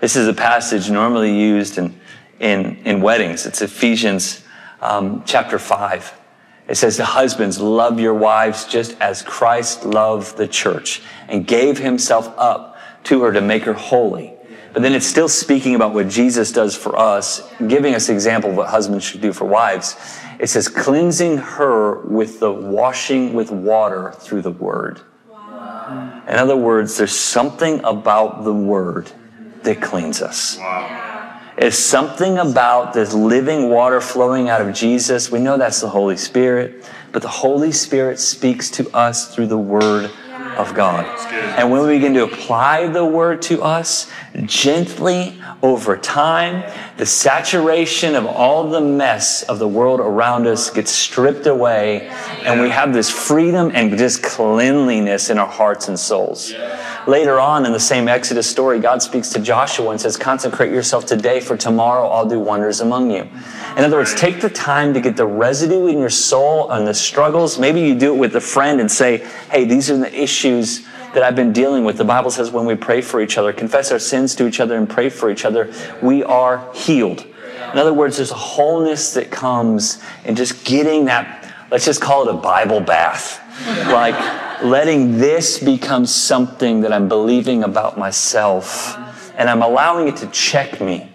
This 0.00 0.14
is 0.14 0.28
a 0.28 0.32
passage 0.32 0.88
normally 0.88 1.36
used 1.36 1.78
in, 1.78 1.98
in, 2.38 2.76
in 2.84 3.00
weddings. 3.00 3.44
It's 3.44 3.60
Ephesians 3.60 4.44
um, 4.80 5.24
chapter 5.26 5.58
5. 5.58 6.14
It 6.68 6.76
says, 6.76 6.96
The 6.96 7.04
husbands, 7.04 7.58
love 7.58 7.98
your 7.98 8.14
wives 8.14 8.66
just 8.66 8.96
as 9.00 9.22
Christ 9.22 9.84
loved 9.84 10.36
the 10.36 10.46
church 10.46 11.02
and 11.26 11.44
gave 11.44 11.76
himself 11.76 12.32
up 12.38 12.78
to 13.02 13.24
her 13.24 13.32
to 13.32 13.40
make 13.40 13.64
her 13.64 13.72
holy 13.72 14.34
but 14.72 14.82
then 14.82 14.94
it's 14.94 15.06
still 15.06 15.28
speaking 15.28 15.74
about 15.74 15.92
what 15.92 16.08
Jesus 16.08 16.50
does 16.50 16.74
for 16.74 16.98
us, 16.98 17.52
giving 17.66 17.94
us 17.94 18.08
example 18.08 18.50
of 18.50 18.56
what 18.56 18.68
husbands 18.68 19.04
should 19.04 19.20
do 19.20 19.32
for 19.32 19.44
wives. 19.44 19.96
It 20.38 20.48
says, 20.48 20.68
cleansing 20.68 21.36
her 21.36 22.00
with 22.00 22.40
the 22.40 22.50
washing 22.50 23.34
with 23.34 23.50
water 23.50 24.12
through 24.12 24.42
the 24.42 24.50
word. 24.50 25.00
Wow. 25.30 26.22
In 26.26 26.36
other 26.36 26.56
words, 26.56 26.96
there's 26.96 27.16
something 27.16 27.84
about 27.84 28.44
the 28.44 28.52
word 28.52 29.10
that 29.62 29.82
cleans 29.82 30.22
us. 30.22 30.56
Wow. 30.58 31.40
It's 31.58 31.78
something 31.78 32.38
about 32.38 32.94
this 32.94 33.12
living 33.12 33.68
water 33.68 34.00
flowing 34.00 34.48
out 34.48 34.62
of 34.62 34.74
Jesus. 34.74 35.30
We 35.30 35.38
know 35.38 35.58
that's 35.58 35.82
the 35.82 35.88
Holy 35.88 36.16
Spirit, 36.16 36.90
but 37.12 37.20
the 37.20 37.28
Holy 37.28 37.72
Spirit 37.72 38.18
speaks 38.18 38.70
to 38.70 38.90
us 38.96 39.34
through 39.34 39.48
the 39.48 39.58
word 39.58 40.10
of 40.56 40.74
God. 40.74 41.04
And 41.58 41.70
when 41.70 41.86
we 41.86 41.94
begin 41.94 42.14
to 42.14 42.24
apply 42.24 42.88
the 42.88 43.04
word 43.04 43.42
to 43.42 43.62
us 43.62 44.10
gently 44.44 45.40
over 45.62 45.96
time, 45.96 46.64
the 46.96 47.06
saturation 47.06 48.14
of 48.14 48.26
all 48.26 48.68
the 48.68 48.80
mess 48.80 49.42
of 49.44 49.58
the 49.58 49.68
world 49.68 50.00
around 50.00 50.46
us 50.46 50.70
gets 50.70 50.90
stripped 50.90 51.46
away, 51.46 52.08
and 52.42 52.60
we 52.60 52.68
have 52.70 52.92
this 52.92 53.10
freedom 53.10 53.70
and 53.74 53.96
just 53.96 54.22
cleanliness 54.22 55.30
in 55.30 55.38
our 55.38 55.46
hearts 55.46 55.88
and 55.88 55.98
souls. 55.98 56.52
Later 57.06 57.40
on 57.40 57.66
in 57.66 57.72
the 57.72 57.80
same 57.80 58.06
Exodus 58.06 58.48
story, 58.48 58.78
God 58.78 59.02
speaks 59.02 59.30
to 59.30 59.40
Joshua 59.40 59.90
and 59.90 60.00
says, 60.00 60.16
Consecrate 60.16 60.70
yourself 60.70 61.04
today, 61.04 61.40
for 61.40 61.56
tomorrow 61.56 62.06
I'll 62.06 62.28
do 62.28 62.38
wonders 62.38 62.80
among 62.80 63.10
you. 63.10 63.28
In 63.76 63.84
other 63.84 63.96
words, 63.96 64.14
take 64.14 64.40
the 64.40 64.48
time 64.48 64.94
to 64.94 65.00
get 65.00 65.16
the 65.16 65.26
residue 65.26 65.88
in 65.88 65.98
your 65.98 66.10
soul 66.10 66.70
and 66.70 66.86
the 66.86 66.94
struggles. 66.94 67.58
Maybe 67.58 67.80
you 67.80 67.96
do 67.96 68.14
it 68.14 68.18
with 68.18 68.36
a 68.36 68.40
friend 68.40 68.80
and 68.80 68.90
say, 68.90 69.18
Hey, 69.50 69.64
these 69.64 69.90
are 69.90 69.96
the 69.96 70.14
issues 70.14 70.41
that 70.44 71.22
I've 71.22 71.36
been 71.36 71.52
dealing 71.52 71.84
with. 71.84 71.98
The 71.98 72.04
Bible 72.04 72.30
says 72.30 72.50
when 72.50 72.66
we 72.66 72.74
pray 72.74 73.00
for 73.00 73.20
each 73.20 73.38
other, 73.38 73.52
confess 73.52 73.92
our 73.92 73.98
sins 73.98 74.34
to 74.36 74.46
each 74.46 74.60
other, 74.60 74.76
and 74.76 74.88
pray 74.88 75.08
for 75.08 75.30
each 75.30 75.44
other, 75.44 75.72
we 76.02 76.22
are 76.24 76.72
healed. 76.74 77.26
In 77.72 77.78
other 77.78 77.94
words, 77.94 78.16
there's 78.16 78.30
a 78.30 78.34
wholeness 78.34 79.14
that 79.14 79.30
comes 79.30 80.02
in 80.24 80.36
just 80.36 80.64
getting 80.64 81.06
that, 81.06 81.54
let's 81.70 81.84
just 81.84 82.00
call 82.00 82.28
it 82.28 82.34
a 82.34 82.36
Bible 82.38 82.80
bath. 82.80 83.40
like 83.88 84.62
letting 84.62 85.18
this 85.18 85.58
become 85.58 86.06
something 86.06 86.80
that 86.80 86.92
I'm 86.92 87.08
believing 87.08 87.64
about 87.64 87.98
myself, 87.98 88.96
and 89.36 89.48
I'm 89.48 89.62
allowing 89.62 90.08
it 90.08 90.16
to 90.16 90.26
check 90.28 90.80
me 90.80 91.10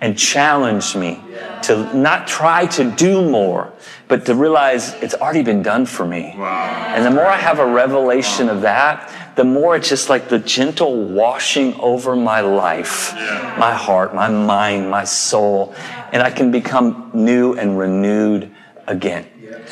and 0.00 0.18
challenge 0.18 0.96
me 0.96 1.20
to 1.64 1.94
not 1.96 2.26
try 2.26 2.66
to 2.66 2.90
do 2.92 3.28
more, 3.28 3.72
but 4.08 4.26
to 4.26 4.34
realize 4.34 4.94
it's 4.94 5.14
already 5.14 5.42
been 5.42 5.62
done 5.62 5.86
for 5.86 6.06
me. 6.06 6.34
Wow. 6.36 6.94
And 6.94 7.04
the 7.04 7.10
more 7.10 7.26
I 7.26 7.36
have 7.36 7.58
a 7.58 7.66
revelation 7.66 8.48
of 8.48 8.60
that, 8.62 9.10
the 9.36 9.44
more 9.44 9.74
it's 9.76 9.88
just 9.88 10.08
like 10.08 10.28
the 10.28 10.38
gentle 10.38 11.04
washing 11.04 11.74
over 11.80 12.14
my 12.14 12.40
life, 12.40 13.12
yeah. 13.16 13.56
my 13.58 13.72
heart, 13.72 14.14
my 14.14 14.28
mind, 14.28 14.88
my 14.90 15.04
soul, 15.04 15.74
and 16.12 16.22
I 16.22 16.30
can 16.30 16.50
become 16.50 17.10
new 17.12 17.54
and 17.54 17.78
renewed 17.78 18.54
again. 18.86 19.26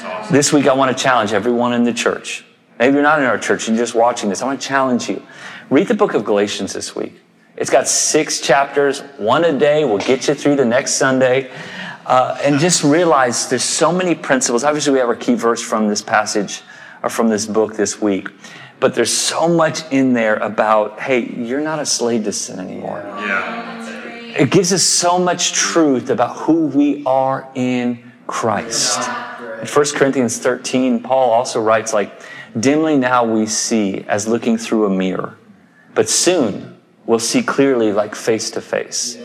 Awesome. 0.04 0.34
This 0.34 0.52
week, 0.52 0.66
I 0.66 0.74
want 0.74 0.96
to 0.96 1.00
challenge 1.00 1.32
everyone 1.32 1.74
in 1.74 1.84
the 1.84 1.92
church. 1.92 2.44
Maybe 2.78 2.94
you're 2.94 3.02
not 3.02 3.20
in 3.20 3.26
our 3.26 3.38
church, 3.38 3.68
you're 3.68 3.76
just 3.76 3.94
watching 3.94 4.28
this. 4.30 4.42
I 4.42 4.46
want 4.46 4.60
to 4.60 4.66
challenge 4.66 5.08
you. 5.08 5.22
Read 5.70 5.86
the 5.86 5.94
book 5.94 6.14
of 6.14 6.24
Galatians 6.24 6.72
this 6.72 6.96
week. 6.96 7.20
It's 7.56 7.70
got 7.70 7.86
six 7.86 8.40
chapters, 8.40 9.00
one 9.18 9.44
a 9.44 9.56
day 9.56 9.84
will 9.84 9.98
get 9.98 10.26
you 10.26 10.34
through 10.34 10.56
the 10.56 10.64
next 10.64 10.94
Sunday. 10.94 11.50
Uh, 12.12 12.36
and 12.44 12.60
just 12.60 12.84
realize 12.84 13.48
there's 13.48 13.64
so 13.64 13.90
many 13.90 14.14
principles. 14.14 14.64
Obviously, 14.64 14.92
we 14.92 14.98
have 14.98 15.08
our 15.08 15.16
key 15.16 15.32
verse 15.32 15.62
from 15.62 15.88
this 15.88 16.02
passage 16.02 16.60
or 17.02 17.08
from 17.08 17.28
this 17.28 17.46
book 17.46 17.74
this 17.74 18.02
week. 18.02 18.28
But 18.80 18.94
there's 18.94 19.10
so 19.10 19.48
much 19.48 19.90
in 19.90 20.12
there 20.12 20.36
about, 20.36 21.00
hey, 21.00 21.24
you're 21.24 21.62
not 21.62 21.78
a 21.78 21.86
slave 21.86 22.24
to 22.24 22.32
sin 22.32 22.60
anymore. 22.60 23.02
Yeah. 23.16 24.36
It 24.36 24.50
gives 24.50 24.74
us 24.74 24.82
so 24.82 25.18
much 25.18 25.54
truth 25.54 26.10
about 26.10 26.36
who 26.36 26.66
we 26.66 27.02
are 27.06 27.48
in 27.54 28.12
Christ. 28.26 29.08
In 29.62 29.66
1 29.66 29.86
Corinthians 29.94 30.36
13, 30.36 31.02
Paul 31.02 31.30
also 31.30 31.62
writes, 31.62 31.94
like, 31.94 32.12
dimly 32.60 32.98
now 32.98 33.24
we 33.24 33.46
see 33.46 34.04
as 34.06 34.28
looking 34.28 34.58
through 34.58 34.84
a 34.84 34.90
mirror, 34.90 35.38
but 35.94 36.10
soon 36.10 36.78
we'll 37.06 37.18
see 37.18 37.42
clearly 37.42 37.90
like 37.90 38.14
face 38.14 38.50
to 38.50 38.60
face. 38.60 39.16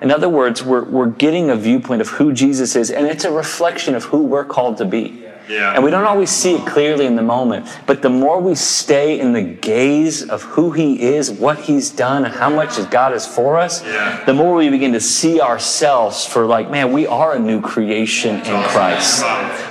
In 0.00 0.10
other 0.10 0.28
words, 0.28 0.62
we're, 0.62 0.84
we're 0.84 1.10
getting 1.10 1.50
a 1.50 1.56
viewpoint 1.56 2.00
of 2.00 2.08
who 2.08 2.32
Jesus 2.32 2.74
is, 2.74 2.90
and 2.90 3.06
it's 3.06 3.24
a 3.24 3.32
reflection 3.32 3.94
of 3.94 4.04
who 4.04 4.22
we're 4.22 4.44
called 4.44 4.78
to 4.78 4.84
be. 4.84 5.24
Yeah. 5.50 5.74
And 5.74 5.82
we 5.82 5.90
don't 5.90 6.04
always 6.04 6.30
see 6.30 6.54
it 6.54 6.66
clearly 6.66 7.06
in 7.06 7.16
the 7.16 7.22
moment, 7.22 7.66
but 7.84 8.02
the 8.02 8.08
more 8.08 8.40
we 8.40 8.54
stay 8.54 9.18
in 9.18 9.32
the 9.32 9.42
gaze 9.42 10.22
of 10.28 10.42
who 10.42 10.70
He 10.70 11.02
is, 11.02 11.30
what 11.30 11.58
He's 11.58 11.90
done, 11.90 12.24
and 12.24 12.32
how 12.32 12.48
much 12.48 12.78
God 12.90 13.12
is 13.12 13.26
for 13.26 13.58
us, 13.58 13.84
yeah. 13.84 14.24
the 14.24 14.32
more 14.32 14.54
we 14.54 14.70
begin 14.70 14.92
to 14.92 15.00
see 15.00 15.40
ourselves 15.40 16.24
for 16.24 16.46
like, 16.46 16.70
man, 16.70 16.92
we 16.92 17.06
are 17.06 17.34
a 17.34 17.38
new 17.38 17.60
creation 17.60 18.36
in 18.36 18.62
Christ. 18.68 19.22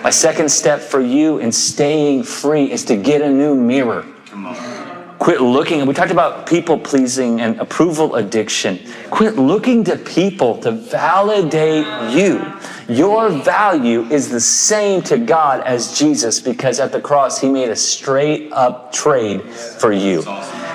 My 0.04 0.10
second 0.10 0.50
step 0.50 0.82
for 0.82 1.00
you 1.00 1.38
in 1.40 1.52
staying 1.52 2.24
free 2.24 2.70
is 2.70 2.84
to 2.86 2.98
get 2.98 3.22
a 3.22 3.30
new 3.30 3.56
mirror. 3.56 4.06
Quit 5.20 5.42
looking, 5.42 5.86
we 5.86 5.94
talked 5.94 6.12
about 6.12 6.48
people 6.48 6.80
pleasing 6.80 7.42
and 7.42 7.60
approval 7.60 8.16
addiction. 8.16 8.80
Quit 9.12 9.36
looking 9.36 9.84
to 9.84 9.98
people 9.98 10.58
to 10.60 10.72
validate 10.72 11.86
you. 12.14 12.42
Your 12.88 13.30
value 13.30 14.04
is 14.04 14.30
the 14.30 14.40
same 14.40 15.02
to 15.04 15.18
God 15.18 15.62
as 15.66 16.00
Jesus 16.00 16.40
because 16.40 16.80
at 16.80 16.94
the 16.94 17.02
cross, 17.02 17.40
He 17.40 17.50
made 17.50 17.70
a 17.70 17.76
straight 17.76 18.52
up 18.54 18.94
trade 18.94 19.44
for 19.44 19.92
you. 19.92 20.22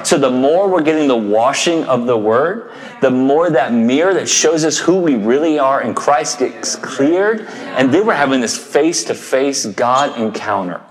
So 0.04 0.18
the 0.18 0.30
more 0.30 0.68
we're 0.68 0.82
getting 0.82 1.08
the 1.08 1.16
washing 1.16 1.82
of 1.84 2.06
the 2.06 2.16
Word, 2.16 2.70
the 3.00 3.10
more 3.10 3.48
that 3.48 3.72
mirror 3.72 4.12
that 4.12 4.28
shows 4.28 4.66
us 4.66 4.78
who 4.78 4.98
we 4.98 5.14
really 5.14 5.58
are 5.58 5.80
in 5.80 5.94
Christ 5.94 6.40
gets 6.40 6.76
cleared. 6.76 7.40
And 7.78 7.92
then 7.92 8.06
we're 8.06 8.12
having 8.12 8.42
this 8.42 8.58
face 8.58 9.04
to 9.04 9.14
face 9.14 9.64
God 9.64 10.20
encounter. 10.20 10.82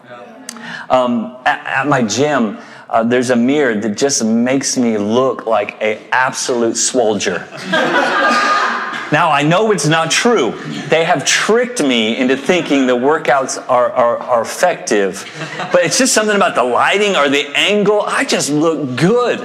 Um, 0.89 1.37
at, 1.45 1.65
at 1.65 1.87
my 1.87 2.01
gym, 2.01 2.57
uh, 2.93 3.03
there's 3.03 3.31
a 3.31 3.35
mirror 3.35 3.75
that 3.75 3.97
just 3.97 4.23
makes 4.23 4.77
me 4.77 4.97
look 4.97 5.47
like 5.47 5.81
an 5.81 5.99
absolute 6.11 6.77
swolger. 6.77 7.47
Now, 9.11 9.29
I 9.29 9.43
know 9.43 9.71
it's 9.71 9.85
not 9.85 10.09
true. 10.09 10.59
They 10.89 11.03
have 11.03 11.23
tricked 11.23 11.83
me 11.83 12.17
into 12.17 12.35
thinking 12.35 12.87
the 12.87 12.95
workouts 12.95 13.63
are, 13.69 13.91
are, 13.91 14.17
are, 14.17 14.41
effective, 14.41 15.29
but 15.71 15.83
it's 15.83 15.99
just 15.99 16.13
something 16.13 16.35
about 16.35 16.55
the 16.55 16.63
lighting 16.63 17.15
or 17.15 17.29
the 17.29 17.45
angle. 17.55 18.01
I 18.01 18.25
just 18.25 18.49
look 18.49 18.95
good. 18.95 19.39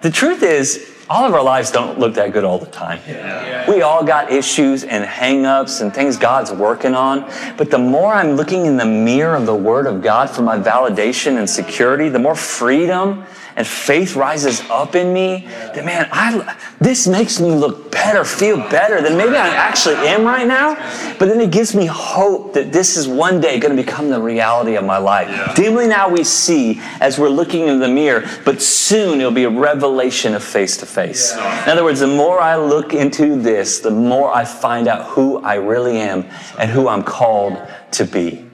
The 0.00 0.10
truth 0.10 0.42
is, 0.42 0.93
all 1.10 1.26
of 1.26 1.34
our 1.34 1.42
lives 1.42 1.70
don't 1.70 1.98
look 1.98 2.14
that 2.14 2.32
good 2.32 2.44
all 2.44 2.58
the 2.58 2.66
time. 2.66 3.00
Yeah. 3.06 3.68
We 3.70 3.82
all 3.82 4.04
got 4.04 4.32
issues 4.32 4.84
and 4.84 5.04
hangups 5.04 5.80
and 5.82 5.92
things 5.92 6.16
God's 6.16 6.50
working 6.50 6.94
on. 6.94 7.30
But 7.56 7.70
the 7.70 7.78
more 7.78 8.14
I'm 8.14 8.32
looking 8.32 8.66
in 8.66 8.76
the 8.76 8.86
mirror 8.86 9.36
of 9.36 9.46
the 9.46 9.54
Word 9.54 9.86
of 9.86 10.02
God 10.02 10.30
for 10.30 10.42
my 10.42 10.58
validation 10.58 11.38
and 11.38 11.48
security, 11.48 12.08
the 12.08 12.18
more 12.18 12.34
freedom 12.34 13.24
and 13.56 13.66
faith 13.66 14.16
rises 14.16 14.60
up 14.68 14.94
in 14.94 15.12
me, 15.12 15.46
that 15.46 15.84
man, 15.84 16.08
I, 16.10 16.56
this 16.80 17.06
makes 17.06 17.40
me 17.40 17.52
look 17.52 17.92
better, 17.92 18.24
feel 18.24 18.56
better 18.56 19.00
than 19.00 19.16
maybe 19.16 19.36
I 19.36 19.48
actually 19.48 19.96
am 19.96 20.24
right 20.24 20.46
now. 20.46 20.74
But 21.18 21.26
then 21.26 21.40
it 21.40 21.52
gives 21.52 21.74
me 21.74 21.86
hope 21.86 22.52
that 22.54 22.72
this 22.72 22.96
is 22.96 23.06
one 23.06 23.40
day 23.40 23.60
going 23.60 23.76
to 23.76 23.80
become 23.80 24.10
the 24.10 24.20
reality 24.20 24.74
of 24.74 24.84
my 24.84 24.98
life. 24.98 25.28
Yeah. 25.28 25.54
Dimly 25.54 25.86
now 25.86 26.08
we 26.08 26.24
see 26.24 26.80
as 27.00 27.18
we're 27.18 27.28
looking 27.28 27.68
in 27.68 27.78
the 27.78 27.88
mirror, 27.88 28.28
but 28.44 28.60
soon 28.60 29.20
it'll 29.20 29.32
be 29.32 29.44
a 29.44 29.50
revelation 29.50 30.34
of 30.34 30.42
face 30.42 30.76
to 30.78 30.86
face. 30.86 31.32
In 31.34 31.68
other 31.68 31.84
words, 31.84 32.00
the 32.00 32.08
more 32.08 32.40
I 32.40 32.56
look 32.56 32.92
into 32.92 33.40
this, 33.40 33.78
the 33.78 33.90
more 33.90 34.34
I 34.34 34.44
find 34.44 34.88
out 34.88 35.06
who 35.06 35.38
I 35.38 35.54
really 35.54 35.98
am 35.98 36.24
and 36.58 36.70
who 36.70 36.88
I'm 36.88 37.04
called 37.04 37.60
to 37.92 38.04
be. 38.04 38.44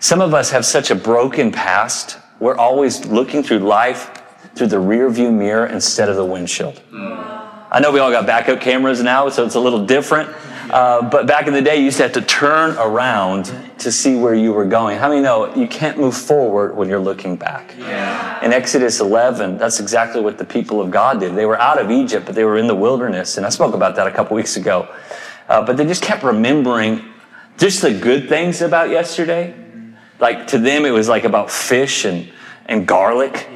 Some 0.00 0.20
of 0.20 0.34
us 0.34 0.50
have 0.50 0.64
such 0.64 0.90
a 0.90 0.94
broken 0.94 1.52
past. 1.52 2.18
We're 2.40 2.56
always 2.56 3.06
looking 3.06 3.42
through 3.42 3.60
life 3.60 4.21
through 4.54 4.68
the 4.68 4.78
rear 4.78 5.08
view 5.10 5.30
mirror 5.30 5.66
instead 5.66 6.08
of 6.08 6.16
the 6.16 6.24
windshield. 6.24 6.80
I 6.92 7.80
know 7.80 7.90
we 7.90 8.00
all 8.00 8.10
got 8.10 8.26
backup 8.26 8.60
cameras 8.60 9.02
now, 9.02 9.28
so 9.30 9.46
it's 9.46 9.54
a 9.54 9.60
little 9.60 9.86
different. 9.86 10.28
Uh, 10.70 11.08
but 11.08 11.26
back 11.26 11.46
in 11.46 11.52
the 11.52 11.60
day, 11.60 11.76
you 11.76 11.84
used 11.84 11.96
to 11.96 12.02
have 12.02 12.12
to 12.12 12.22
turn 12.22 12.76
around 12.78 13.52
to 13.78 13.90
see 13.90 14.16
where 14.16 14.34
you 14.34 14.52
were 14.52 14.64
going. 14.64 14.98
How 14.98 15.08
many 15.08 15.20
know 15.20 15.54
you 15.54 15.66
can't 15.66 15.98
move 15.98 16.16
forward 16.16 16.76
when 16.76 16.88
you're 16.88 17.00
looking 17.00 17.36
back? 17.36 17.74
Yeah. 17.78 18.44
In 18.44 18.52
Exodus 18.52 19.00
11, 19.00 19.58
that's 19.58 19.80
exactly 19.80 20.20
what 20.20 20.38
the 20.38 20.44
people 20.44 20.80
of 20.80 20.90
God 20.90 21.20
did. 21.20 21.34
They 21.34 21.46
were 21.46 21.60
out 21.60 21.80
of 21.80 21.90
Egypt, 21.90 22.26
but 22.26 22.34
they 22.34 22.44
were 22.44 22.56
in 22.58 22.66
the 22.66 22.74
wilderness. 22.74 23.36
And 23.36 23.44
I 23.44 23.48
spoke 23.48 23.74
about 23.74 23.96
that 23.96 24.06
a 24.06 24.10
couple 24.10 24.36
weeks 24.36 24.56
ago. 24.56 24.88
Uh, 25.48 25.64
but 25.64 25.76
they 25.76 25.84
just 25.84 26.02
kept 26.02 26.22
remembering 26.22 27.04
just 27.58 27.82
the 27.82 27.92
good 27.92 28.28
things 28.28 28.62
about 28.62 28.90
yesterday. 28.90 29.54
Like 30.20 30.46
to 30.48 30.58
them, 30.58 30.84
it 30.84 30.90
was 30.90 31.08
like 31.08 31.24
about 31.24 31.50
fish 31.50 32.04
and, 32.04 32.30
and 32.66 32.86
garlic. 32.86 33.48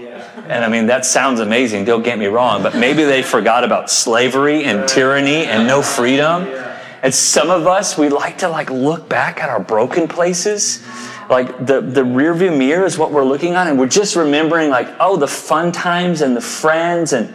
And 0.48 0.64
I 0.64 0.68
mean, 0.68 0.86
that 0.86 1.04
sounds 1.04 1.40
amazing, 1.40 1.84
don't 1.84 2.04
get 2.04 2.18
me 2.18 2.26
wrong, 2.26 2.62
but 2.62 2.76
maybe 2.76 3.02
they 3.04 3.22
forgot 3.22 3.64
about 3.64 3.90
slavery 3.90 4.64
and 4.64 4.88
tyranny 4.88 5.44
and 5.44 5.66
no 5.66 5.82
freedom. 5.82 6.44
And 7.02 7.12
some 7.12 7.50
of 7.50 7.66
us, 7.66 7.98
we 7.98 8.08
like 8.08 8.38
to 8.38 8.48
like 8.48 8.70
look 8.70 9.08
back 9.08 9.42
at 9.42 9.48
our 9.48 9.60
broken 9.60 10.08
places. 10.08 10.84
Like 11.28 11.66
the, 11.66 11.80
the 11.80 12.04
rear 12.04 12.32
view 12.34 12.52
mirror 12.52 12.86
is 12.86 12.96
what 12.96 13.10
we're 13.10 13.24
looking 13.24 13.56
on, 13.56 13.66
and 13.66 13.78
we're 13.78 13.88
just 13.88 14.14
remembering 14.14 14.70
like, 14.70 14.88
oh, 15.00 15.16
the 15.16 15.26
fun 15.26 15.72
times 15.72 16.20
and 16.20 16.36
the 16.36 16.40
friends, 16.40 17.12
and 17.12 17.34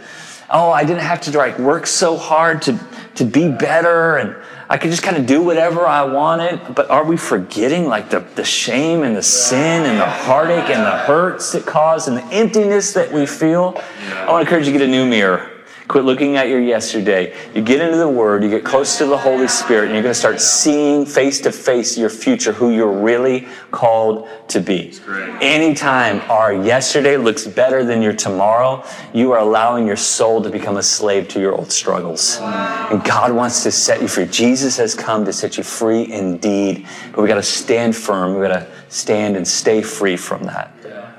oh, 0.49 0.71
I 0.71 0.83
didn't 0.85 1.03
have 1.03 1.21
to 1.21 1.37
like 1.37 1.59
work 1.59 1.87
so 1.87 2.15
hard 2.15 2.61
to, 2.63 2.79
to 3.15 3.25
be 3.25 3.49
better 3.49 4.17
and 4.17 4.35
I 4.71 4.77
could 4.77 4.89
just 4.89 5.03
kind 5.03 5.17
of 5.17 5.25
do 5.25 5.43
whatever 5.43 5.85
I 5.85 6.03
wanted. 6.03 6.75
But 6.75 6.89
are 6.89 7.03
we 7.03 7.17
forgetting 7.17 7.87
like 7.87 8.09
the, 8.09 8.21
the 8.35 8.45
shame 8.45 9.03
and 9.03 9.15
the 9.17 9.21
sin 9.21 9.85
and 9.85 9.99
the 9.99 10.05
heartache 10.05 10.69
and 10.69 10.85
the 10.85 10.97
hurts 10.97 11.53
it 11.55 11.65
caused 11.65 12.07
and 12.07 12.15
the 12.15 12.25
emptiness 12.27 12.93
that 12.93 13.11
we 13.11 13.25
feel? 13.25 13.75
I 14.13 14.31
want 14.31 14.47
to 14.47 14.47
encourage 14.47 14.67
you 14.67 14.71
to 14.71 14.79
get 14.79 14.87
a 14.87 14.91
new 14.91 15.05
mirror. 15.05 15.51
Quit 15.91 16.05
looking 16.05 16.37
at 16.37 16.47
your 16.47 16.61
yesterday. 16.61 17.35
You 17.53 17.61
get 17.61 17.81
into 17.81 17.97
the 17.97 18.07
Word, 18.07 18.43
you 18.43 18.49
get 18.49 18.63
close 18.63 18.97
to 18.99 19.05
the 19.05 19.17
Holy 19.17 19.49
Spirit, 19.49 19.87
and 19.87 19.93
you're 19.93 20.01
going 20.01 20.13
to 20.13 20.17
start 20.17 20.39
seeing 20.39 21.05
face 21.05 21.41
to 21.41 21.51
face 21.51 21.97
your 21.97 22.09
future, 22.09 22.53
who 22.53 22.69
you're 22.69 23.03
really 23.03 23.45
called 23.71 24.29
to 24.47 24.61
be. 24.61 24.97
Anytime 25.41 26.21
our 26.31 26.53
yesterday 26.53 27.17
looks 27.17 27.45
better 27.45 27.83
than 27.83 28.01
your 28.01 28.13
tomorrow, 28.13 28.85
you 29.13 29.33
are 29.33 29.39
allowing 29.39 29.85
your 29.85 29.97
soul 29.97 30.41
to 30.41 30.49
become 30.49 30.77
a 30.77 30.81
slave 30.81 31.27
to 31.27 31.41
your 31.41 31.53
old 31.53 31.73
struggles. 31.73 32.37
And 32.39 33.03
God 33.03 33.33
wants 33.33 33.61
to 33.63 33.71
set 33.71 34.01
you 34.01 34.07
free. 34.07 34.27
Jesus 34.27 34.77
has 34.77 34.95
come 34.95 35.25
to 35.25 35.33
set 35.33 35.57
you 35.57 35.63
free 35.65 36.09
indeed, 36.09 36.87
but 37.11 37.21
we 37.21 37.27
got 37.27 37.35
to 37.35 37.43
stand 37.43 37.97
firm. 37.97 38.35
We 38.35 38.47
got 38.47 38.59
to 38.59 38.67
stand 38.87 39.35
and 39.35 39.45
stay 39.45 39.81
free 39.81 40.15
from 40.15 40.43
that. 40.43 40.73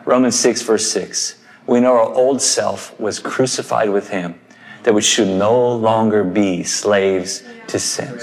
Romans 0.06 0.40
6, 0.40 0.62
verse 0.62 0.90
6. 0.90 1.40
We 1.66 1.78
know 1.78 1.92
our 1.92 2.14
old 2.14 2.40
self 2.40 2.98
was 2.98 3.18
crucified 3.18 3.90
with 3.90 4.08
him 4.08 4.34
that 4.82 4.94
we 4.94 5.02
should 5.02 5.28
no 5.28 5.74
longer 5.74 6.24
be 6.24 6.62
slaves 6.62 7.42
to 7.68 7.78
sin. 7.78 8.18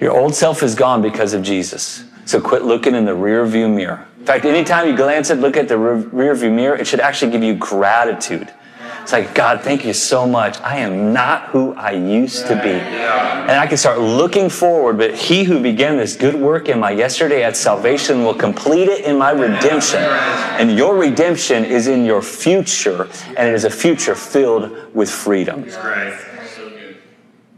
Your 0.00 0.18
old 0.18 0.34
self 0.34 0.62
is 0.62 0.74
gone 0.74 1.02
because 1.02 1.34
of 1.34 1.42
Jesus. 1.42 2.04
So 2.24 2.40
quit 2.40 2.62
looking 2.62 2.94
in 2.94 3.04
the 3.04 3.14
rear 3.14 3.44
view 3.46 3.68
mirror. 3.68 4.06
In 4.18 4.26
fact, 4.26 4.44
anytime 4.44 4.86
you 4.88 4.96
glance 4.96 5.30
at, 5.30 5.38
look 5.38 5.56
at 5.56 5.68
the 5.68 5.78
rear 5.78 6.34
view 6.34 6.50
mirror, 6.50 6.76
it 6.76 6.86
should 6.86 7.00
actually 7.00 7.32
give 7.32 7.42
you 7.42 7.54
gratitude 7.54 8.52
it's 9.02 9.12
like, 9.12 9.34
God, 9.34 9.62
thank 9.62 9.84
you 9.84 9.92
so 9.92 10.26
much. 10.26 10.60
I 10.60 10.78
am 10.78 11.12
not 11.12 11.48
who 11.48 11.74
I 11.74 11.92
used 11.92 12.46
to 12.46 12.54
be. 12.54 12.70
And 12.70 13.52
I 13.52 13.66
can 13.66 13.76
start 13.76 13.98
looking 13.98 14.48
forward, 14.48 14.98
but 14.98 15.14
he 15.14 15.44
who 15.44 15.60
began 15.60 15.96
this 15.96 16.16
good 16.16 16.34
work 16.34 16.68
in 16.68 16.78
my 16.78 16.90
yesterday 16.90 17.42
at 17.42 17.56
salvation 17.56 18.24
will 18.24 18.34
complete 18.34 18.88
it 18.88 19.04
in 19.04 19.18
my 19.18 19.30
redemption. 19.30 20.00
And 20.00 20.76
your 20.76 20.96
redemption 20.96 21.64
is 21.64 21.86
in 21.86 22.04
your 22.04 22.22
future, 22.22 23.08
and 23.36 23.48
it 23.48 23.54
is 23.54 23.64
a 23.64 23.70
future 23.70 24.14
filled 24.14 24.94
with 24.94 25.10
freedom. 25.10 25.66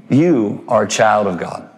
You 0.09 0.65
are 0.69 0.85
a 0.85 0.89
child 0.89 1.27
of 1.27 1.39
God. 1.39 1.69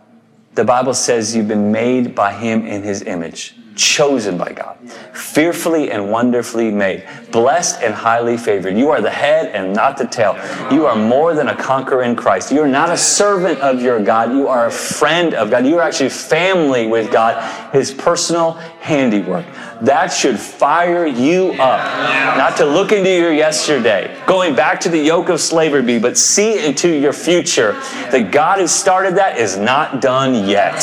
The 0.54 0.64
Bible 0.64 0.94
says 0.94 1.34
you've 1.34 1.48
been 1.48 1.72
made 1.72 2.14
by 2.14 2.32
him 2.32 2.66
in 2.66 2.82
his 2.82 3.02
image 3.02 3.56
chosen 3.76 4.38
by 4.38 4.52
God, 4.52 4.76
fearfully 5.12 5.90
and 5.90 6.10
wonderfully 6.10 6.70
made, 6.70 7.06
blessed 7.32 7.82
and 7.82 7.94
highly 7.94 8.36
favored. 8.36 8.76
You 8.76 8.90
are 8.90 9.00
the 9.00 9.10
head 9.10 9.54
and 9.54 9.74
not 9.74 9.96
the 9.96 10.06
tail. 10.06 10.34
You 10.72 10.86
are 10.86 10.96
more 10.96 11.34
than 11.34 11.48
a 11.48 11.56
conqueror 11.56 12.02
in 12.02 12.16
Christ. 12.16 12.52
You 12.52 12.62
are 12.62 12.68
not 12.68 12.90
a 12.90 12.96
servant 12.96 13.60
of 13.60 13.82
your 13.82 14.02
God. 14.02 14.32
You 14.32 14.48
are 14.48 14.66
a 14.66 14.70
friend 14.70 15.34
of 15.34 15.50
God. 15.50 15.66
You 15.66 15.78
are 15.78 15.82
actually 15.82 16.10
family 16.10 16.86
with 16.86 17.12
God, 17.12 17.72
His 17.72 17.92
personal 17.92 18.52
handiwork. 18.80 19.46
That 19.82 20.08
should 20.08 20.38
fire 20.38 21.06
you 21.06 21.52
up. 21.52 22.36
Not 22.36 22.56
to 22.58 22.64
look 22.64 22.92
into 22.92 23.10
your 23.10 23.32
yesterday, 23.32 24.16
going 24.26 24.54
back 24.54 24.80
to 24.80 24.88
the 24.88 24.98
yoke 24.98 25.28
of 25.28 25.40
slavery, 25.40 25.98
but 25.98 26.16
see 26.16 26.64
into 26.64 26.88
your 26.88 27.12
future. 27.12 27.72
That 28.10 28.30
God 28.30 28.60
has 28.60 28.74
started 28.74 29.16
that 29.16 29.38
is 29.38 29.56
not 29.56 30.00
done 30.00 30.48
yet. 30.48 30.74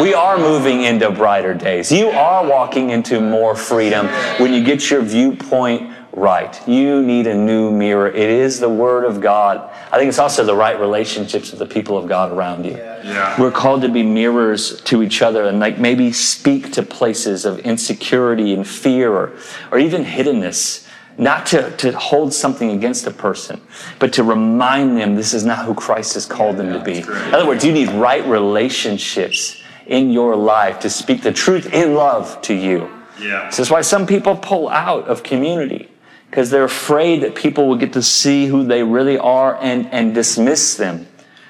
We 0.00 0.14
are 0.14 0.36
moving 0.36 0.82
into 0.82 1.10
brighter 1.10 1.54
days. 1.54 1.90
You 1.92 2.08
are 2.10 2.46
walking 2.46 2.90
into 2.90 3.20
more 3.20 3.54
freedom 3.54 4.08
when 4.38 4.52
you 4.52 4.62
get 4.64 4.90
your 4.90 5.02
viewpoint 5.02 5.93
right. 6.16 6.66
You 6.68 7.02
need 7.02 7.26
a 7.26 7.34
new 7.34 7.70
mirror. 7.70 8.08
It 8.08 8.30
is 8.30 8.60
the 8.60 8.68
Word 8.68 9.04
of 9.04 9.20
God. 9.20 9.70
I 9.90 9.98
think 9.98 10.08
it's 10.08 10.18
also 10.18 10.44
the 10.44 10.54
right 10.54 10.78
relationships 10.78 11.50
with 11.50 11.58
the 11.58 11.66
people 11.66 11.96
of 11.98 12.08
God 12.08 12.32
around 12.32 12.64
you. 12.64 12.76
Yeah. 12.76 13.40
We're 13.40 13.50
called 13.50 13.82
to 13.82 13.88
be 13.88 14.02
mirrors 14.02 14.80
to 14.82 15.02
each 15.02 15.22
other 15.22 15.44
and 15.44 15.60
like 15.60 15.78
maybe 15.78 16.12
speak 16.12 16.72
to 16.72 16.82
places 16.82 17.44
of 17.44 17.58
insecurity 17.60 18.54
and 18.54 18.66
fear 18.66 19.12
or, 19.12 19.32
or 19.70 19.78
even 19.78 20.04
hiddenness. 20.04 20.82
Not 21.16 21.46
to, 21.46 21.70
to 21.76 21.96
hold 21.96 22.34
something 22.34 22.70
against 22.72 23.06
a 23.06 23.12
person, 23.12 23.60
but 24.00 24.12
to 24.14 24.24
remind 24.24 24.96
them 24.96 25.14
this 25.14 25.32
is 25.32 25.44
not 25.44 25.64
who 25.64 25.72
Christ 25.72 26.14
has 26.14 26.26
called 26.26 26.56
them 26.56 26.72
to 26.72 26.80
be. 26.80 26.98
In 26.98 27.32
other 27.32 27.46
words, 27.46 27.64
you 27.64 27.72
need 27.72 27.88
right 27.90 28.26
relationships 28.26 29.62
in 29.86 30.10
your 30.10 30.34
life 30.34 30.80
to 30.80 30.90
speak 30.90 31.22
the 31.22 31.32
truth 31.32 31.72
in 31.72 31.94
love 31.94 32.42
to 32.42 32.54
you. 32.54 32.90
Yeah. 33.20 33.46
This 33.46 33.60
is 33.60 33.70
why 33.70 33.82
some 33.82 34.08
people 34.08 34.34
pull 34.34 34.68
out 34.68 35.06
of 35.06 35.22
community 35.22 35.88
because 36.34 36.50
they're 36.50 36.64
afraid 36.64 37.22
that 37.22 37.36
people 37.36 37.68
will 37.68 37.76
get 37.76 37.92
to 37.92 38.02
see 38.02 38.46
who 38.46 38.64
they 38.64 38.82
really 38.82 39.16
are 39.16 39.56
and, 39.62 39.86
and 39.92 40.12
dismiss 40.12 40.74
them. 40.74 41.06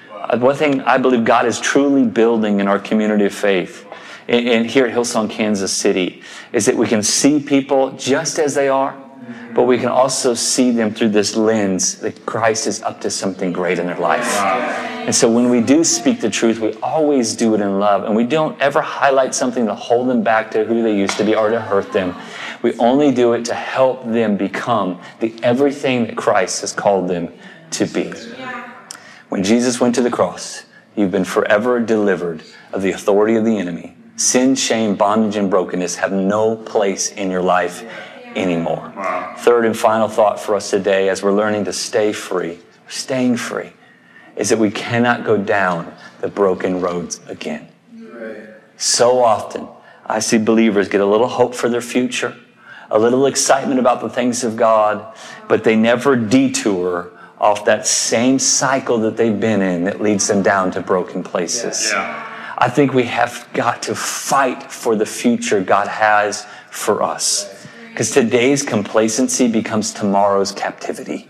Wow. 0.07 0.37
One 0.37 0.55
thing 0.55 0.81
I 0.81 0.99
believe 0.99 1.25
God 1.25 1.47
is 1.47 1.59
truly 1.59 2.05
building 2.05 2.59
in 2.59 2.67
our 2.67 2.77
community 2.77 3.25
of 3.25 3.33
faith 3.33 3.83
and, 4.27 4.47
and 4.47 4.65
here 4.67 4.85
at 4.85 4.93
Hillsong, 4.93 5.31
Kansas 5.31 5.73
City, 5.73 6.21
is 6.53 6.67
that 6.67 6.75
we 6.75 6.85
can 6.85 7.01
see 7.01 7.39
people 7.39 7.93
just 7.93 8.37
as 8.37 8.53
they 8.53 8.69
are, 8.69 8.95
but 9.55 9.63
we 9.63 9.79
can 9.79 9.87
also 9.87 10.35
see 10.35 10.69
them 10.69 10.93
through 10.93 11.09
this 11.09 11.35
lens 11.35 11.95
that 12.01 12.23
Christ 12.27 12.67
is 12.67 12.83
up 12.83 13.01
to 13.01 13.09
something 13.09 13.51
great 13.51 13.79
in 13.79 13.87
their 13.87 13.97
life. 13.97 14.37
And 14.37 15.15
so 15.15 15.31
when 15.31 15.49
we 15.49 15.61
do 15.61 15.83
speak 15.83 16.21
the 16.21 16.29
truth, 16.29 16.59
we 16.59 16.73
always 16.75 17.35
do 17.35 17.53
it 17.55 17.61
in 17.61 17.79
love, 17.79 18.03
and 18.03 18.15
we 18.15 18.23
don't 18.23 18.59
ever 18.61 18.81
highlight 18.81 19.33
something 19.33 19.65
to 19.65 19.73
hold 19.75 20.09
them 20.09 20.23
back 20.23 20.51
to 20.51 20.63
who 20.63 20.81
they 20.83 20.95
used 20.95 21.17
to 21.17 21.23
be 21.23 21.35
or 21.35 21.49
to 21.49 21.59
hurt 21.59 21.91
them. 21.91 22.15
We 22.61 22.73
only 22.77 23.11
do 23.11 23.33
it 23.33 23.45
to 23.45 23.53
help 23.53 24.05
them 24.05 24.37
become 24.37 25.01
the 25.19 25.35
everything 25.43 26.07
that 26.07 26.17
Christ 26.17 26.61
has 26.61 26.73
called 26.73 27.07
them 27.07 27.33
to 27.71 27.85
be. 27.85 28.11
When 29.29 29.43
Jesus 29.43 29.79
went 29.79 29.95
to 29.95 30.01
the 30.01 30.11
cross, 30.11 30.65
you've 30.95 31.11
been 31.11 31.25
forever 31.25 31.79
delivered 31.79 32.43
of 32.71 32.81
the 32.81 32.91
authority 32.91 33.35
of 33.35 33.45
the 33.45 33.57
enemy. 33.57 33.95
Sin, 34.17 34.55
shame, 34.55 34.95
bondage, 34.95 35.35
and 35.35 35.49
brokenness 35.49 35.95
have 35.95 36.11
no 36.11 36.55
place 36.55 37.11
in 37.11 37.29
your 37.29 37.41
life 37.41 37.83
anymore. 38.35 38.93
Third 39.39 39.65
and 39.65 39.77
final 39.77 40.07
thought 40.07 40.39
for 40.39 40.55
us 40.55 40.69
today 40.69 41.09
as 41.09 41.21
we're 41.21 41.33
learning 41.33 41.65
to 41.65 41.73
stay 41.73 42.13
free, 42.13 42.59
staying 42.87 43.37
free, 43.37 43.73
is 44.35 44.49
that 44.49 44.59
we 44.59 44.71
cannot 44.71 45.25
go 45.25 45.37
down 45.37 45.93
the 46.21 46.27
broken 46.27 46.81
roads 46.81 47.19
again. 47.27 47.67
So 48.77 49.23
often, 49.23 49.67
I 50.05 50.19
see 50.19 50.37
believers 50.37 50.87
get 50.87 51.01
a 51.01 51.05
little 51.05 51.27
hope 51.27 51.55
for 51.55 51.67
their 51.67 51.81
future 51.81 52.35
a 52.95 52.99
little 52.99 53.25
excitement 53.25 53.79
about 53.79 54.01
the 54.01 54.09
things 54.09 54.43
of 54.43 54.55
God, 54.55 55.15
but 55.47 55.63
they 55.63 55.75
never 55.75 56.15
detour 56.15 57.11
off 57.39 57.65
that 57.65 57.85
same 57.85 58.39
cycle 58.39 58.97
that 58.99 59.17
they've 59.17 59.39
been 59.39 59.61
in 59.61 59.83
that 59.83 60.01
leads 60.01 60.27
them 60.27 60.41
down 60.41 60.71
to 60.71 60.81
broken 60.81 61.23
places. 61.23 61.91
Yeah. 61.91 62.55
I 62.57 62.69
think 62.69 62.93
we 62.93 63.03
have 63.03 63.47
got 63.53 63.83
to 63.83 63.95
fight 63.95 64.71
for 64.71 64.95
the 64.95 65.05
future 65.05 65.61
God 65.61 65.87
has 65.87 66.45
for 66.71 67.03
us. 67.03 67.67
Because 67.89 68.11
today's 68.11 68.63
complacency 68.63 69.47
becomes 69.47 69.93
tomorrow's 69.93 70.51
captivity. 70.51 71.27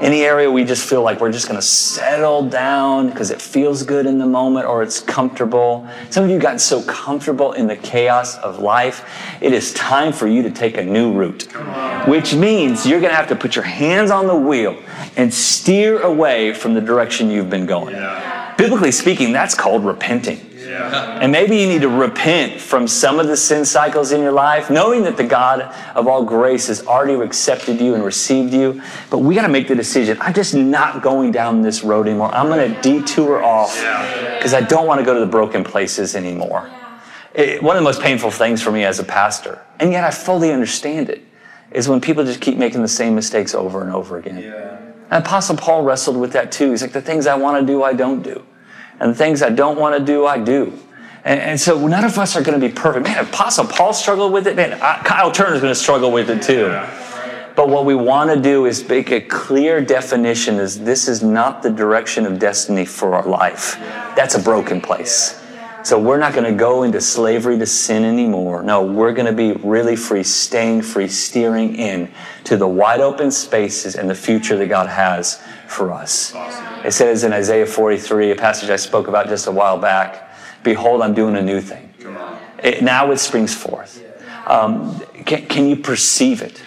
Any 0.00 0.22
area 0.22 0.50
we 0.50 0.64
just 0.64 0.88
feel 0.88 1.02
like 1.02 1.20
we're 1.20 1.32
just 1.32 1.46
going 1.46 1.58
to 1.58 1.66
settle 1.66 2.48
down 2.48 3.10
because 3.10 3.30
it 3.30 3.40
feels 3.40 3.82
good 3.82 4.06
in 4.06 4.18
the 4.18 4.26
moment 4.26 4.66
or 4.66 4.82
it's 4.82 5.00
comfortable. 5.00 5.88
Some 6.10 6.24
of 6.24 6.30
you 6.30 6.38
got 6.38 6.60
so 6.60 6.82
comfortable 6.82 7.52
in 7.52 7.66
the 7.66 7.76
chaos 7.76 8.36
of 8.38 8.58
life. 8.58 9.08
It 9.40 9.52
is 9.52 9.72
time 9.74 10.12
for 10.12 10.26
you 10.26 10.42
to 10.42 10.50
take 10.50 10.76
a 10.76 10.84
new 10.84 11.12
route, 11.12 11.48
which 12.08 12.34
means 12.34 12.86
you're 12.86 13.00
going 13.00 13.12
to 13.12 13.16
have 13.16 13.28
to 13.28 13.36
put 13.36 13.54
your 13.54 13.64
hands 13.64 14.10
on 14.10 14.26
the 14.26 14.36
wheel 14.36 14.80
and 15.16 15.32
steer 15.32 16.00
away 16.00 16.52
from 16.52 16.74
the 16.74 16.80
direction 16.80 17.30
you've 17.30 17.50
been 17.50 17.66
going. 17.66 17.94
Yeah. 17.94 18.54
Biblically 18.56 18.92
speaking, 18.92 19.32
that's 19.32 19.54
called 19.54 19.84
repenting. 19.84 20.53
And 20.74 21.32
maybe 21.32 21.56
you 21.56 21.66
need 21.66 21.82
to 21.82 21.88
repent 21.88 22.60
from 22.60 22.86
some 22.86 23.20
of 23.20 23.26
the 23.26 23.36
sin 23.36 23.64
cycles 23.64 24.12
in 24.12 24.20
your 24.20 24.32
life, 24.32 24.70
knowing 24.70 25.02
that 25.04 25.16
the 25.16 25.24
God 25.24 25.62
of 25.94 26.06
all 26.06 26.24
grace 26.24 26.68
has 26.68 26.86
already 26.86 27.14
accepted 27.14 27.80
you 27.80 27.94
and 27.94 28.04
received 28.04 28.52
you. 28.52 28.82
But 29.10 29.18
we 29.18 29.34
got 29.34 29.42
to 29.42 29.48
make 29.48 29.68
the 29.68 29.74
decision 29.74 30.18
I'm 30.20 30.34
just 30.34 30.54
not 30.54 31.02
going 31.02 31.32
down 31.32 31.62
this 31.62 31.84
road 31.84 32.06
anymore. 32.06 32.34
I'm 32.34 32.48
going 32.48 32.72
to 32.72 32.80
detour 32.80 33.42
off 33.42 33.76
because 33.76 34.54
I 34.54 34.60
don't 34.60 34.86
want 34.86 35.00
to 35.00 35.04
go 35.04 35.14
to 35.14 35.20
the 35.20 35.26
broken 35.26 35.64
places 35.64 36.14
anymore. 36.14 36.70
It, 37.34 37.62
one 37.62 37.76
of 37.76 37.80
the 37.80 37.84
most 37.84 38.00
painful 38.00 38.30
things 38.30 38.62
for 38.62 38.70
me 38.70 38.84
as 38.84 39.00
a 39.00 39.04
pastor, 39.04 39.60
and 39.80 39.90
yet 39.90 40.04
I 40.04 40.12
fully 40.12 40.52
understand 40.52 41.10
it, 41.10 41.24
is 41.72 41.88
when 41.88 42.00
people 42.00 42.24
just 42.24 42.40
keep 42.40 42.56
making 42.56 42.82
the 42.82 42.88
same 42.88 43.14
mistakes 43.14 43.54
over 43.54 43.82
and 43.82 43.92
over 43.92 44.18
again. 44.18 44.38
Yeah. 44.38 44.78
And 45.10 45.24
Apostle 45.24 45.56
Paul 45.56 45.82
wrestled 45.82 46.16
with 46.16 46.32
that 46.32 46.52
too. 46.52 46.70
He's 46.70 46.82
like, 46.82 46.92
the 46.92 47.02
things 47.02 47.26
I 47.26 47.34
want 47.34 47.60
to 47.60 47.66
do, 47.66 47.82
I 47.82 47.92
don't 47.92 48.22
do. 48.22 48.44
And 49.00 49.10
the 49.10 49.14
things 49.14 49.42
I 49.42 49.50
don't 49.50 49.78
want 49.78 49.98
to 49.98 50.04
do, 50.04 50.26
I 50.26 50.38
do. 50.38 50.78
And, 51.24 51.40
and, 51.40 51.60
so 51.60 51.86
none 51.86 52.04
of 52.04 52.18
us 52.18 52.36
are 52.36 52.42
going 52.42 52.60
to 52.60 52.68
be 52.68 52.72
perfect. 52.72 53.06
Man, 53.06 53.24
Apostle 53.24 53.66
Paul 53.66 53.94
struggled 53.94 54.32
with 54.32 54.46
it. 54.46 54.56
Man, 54.56 54.78
Kyle 54.78 55.32
Turner's 55.32 55.60
going 55.60 55.72
to 55.72 55.78
struggle 55.78 56.12
with 56.12 56.28
it 56.28 56.42
too. 56.42 56.68
But 57.56 57.68
what 57.68 57.86
we 57.86 57.94
want 57.94 58.30
to 58.30 58.40
do 58.40 58.66
is 58.66 58.86
make 58.88 59.10
a 59.10 59.20
clear 59.20 59.80
definition 59.80 60.56
is 60.56 60.80
this 60.80 61.08
is 61.08 61.22
not 61.22 61.62
the 61.62 61.70
direction 61.70 62.26
of 62.26 62.38
destiny 62.38 62.84
for 62.84 63.14
our 63.14 63.26
life. 63.26 63.76
That's 64.16 64.34
a 64.34 64.40
broken 64.40 64.80
place. 64.80 65.40
So 65.84 65.98
we're 65.98 66.18
not 66.18 66.32
going 66.32 66.50
to 66.50 66.58
go 66.58 66.82
into 66.82 67.00
slavery 67.00 67.58
to 67.58 67.66
sin 67.66 68.04
anymore. 68.04 68.62
No, 68.62 68.82
we're 68.82 69.12
going 69.12 69.26
to 69.26 69.32
be 69.32 69.52
really 69.66 69.96
free, 69.96 70.24
staying 70.24 70.82
free, 70.82 71.08
steering 71.08 71.76
in 71.76 72.10
to 72.44 72.56
the 72.56 72.66
wide 72.66 73.00
open 73.00 73.30
spaces 73.30 73.94
and 73.94 74.08
the 74.08 74.14
future 74.14 74.56
that 74.56 74.68
God 74.68 74.88
has 74.88 75.42
for 75.68 75.92
us. 75.92 76.34
It 76.84 76.92
says 76.92 77.24
in 77.24 77.32
Isaiah 77.32 77.66
43, 77.66 78.32
a 78.32 78.36
passage 78.36 78.70
I 78.70 78.76
spoke 78.76 79.08
about 79.08 79.28
just 79.28 79.46
a 79.46 79.52
while 79.52 79.78
back, 79.78 80.24
Behold, 80.64 81.02
I'm 81.02 81.14
doing 81.14 81.36
a 81.36 81.42
new 81.42 81.60
thing. 81.60 81.92
It, 82.62 82.82
now 82.82 83.10
it 83.12 83.18
springs 83.18 83.54
forth. 83.54 84.02
Um, 84.46 85.00
can, 85.26 85.46
can, 85.46 85.68
you 85.68 85.76
perceive 85.76 86.42
it? 86.42 86.62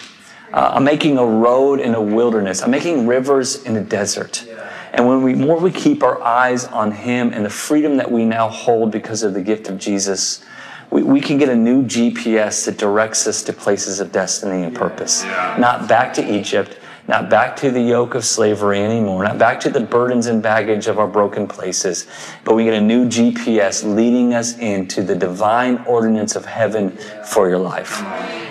Uh, 0.54 0.72
I'm 0.76 0.84
making 0.84 1.18
a 1.18 1.26
road 1.26 1.80
in 1.80 1.96
a 1.96 2.02
wilderness. 2.02 2.62
I'm 2.62 2.72
making 2.72 3.08
rivers 3.08 3.64
in 3.64 3.76
a 3.76 3.84
desert. 3.84 4.48
And 4.94 5.08
when 5.08 5.22
we 5.22 5.34
more 5.34 5.60
we 5.60 5.72
keep 5.72 6.02
our 6.04 6.22
eyes 6.22 6.66
on 6.66 6.92
Him 6.92 7.34
and 7.34 7.44
the 7.44 7.50
freedom 7.50 7.98
that 7.98 8.12
we 8.12 8.24
now 8.24 8.48
hold 8.48 8.92
because 8.92 9.24
of 9.24 9.34
the 9.34 9.42
gift 9.42 9.68
of 9.68 9.78
Jesus, 9.78 10.44
we, 10.90 11.04
we 11.04 11.20
can 11.20 11.38
get 11.38 11.50
a 11.50 11.56
new 11.56 11.84
GPS 11.84 12.66
that 12.66 12.78
directs 12.78 13.28
us 13.28 13.44
to 13.44 13.54
places 13.54 14.00
of 14.00 14.12
destiny 14.12 14.64
and 14.64 14.76
purpose. 14.76 15.24
Not 15.24 15.88
back 15.88 16.14
to 16.16 16.36
Egypt, 16.36 16.80
not 17.08 17.30
back 17.30 17.56
to 17.56 17.72
the 17.72 17.82
yoke 17.82 18.16
of 18.16 18.26
slavery 18.26 18.82
anymore, 18.82 19.24
not 19.24 19.38
back 19.38 19.60
to 19.62 19.70
the 19.70 19.80
burdens 19.80 20.28
and 20.28 20.44
baggage 20.44 20.88
of 20.88 21.00
our 21.00 21.08
broken 21.08 21.48
places, 21.48 22.06
but 22.44 22.56
we 22.56 22.66
get 22.66 22.74
a 22.74 22.82
new 22.82 23.06
GPS 23.06 23.84
leading 23.84 24.34
us 24.34 24.58
into 24.58 25.02
the 25.02 25.16
divine 25.16 25.78
ordinance 25.88 26.36
of 26.36 26.46
heaven 26.46 26.92
for 27.26 27.48
your 27.48 27.60
life. 27.60 28.04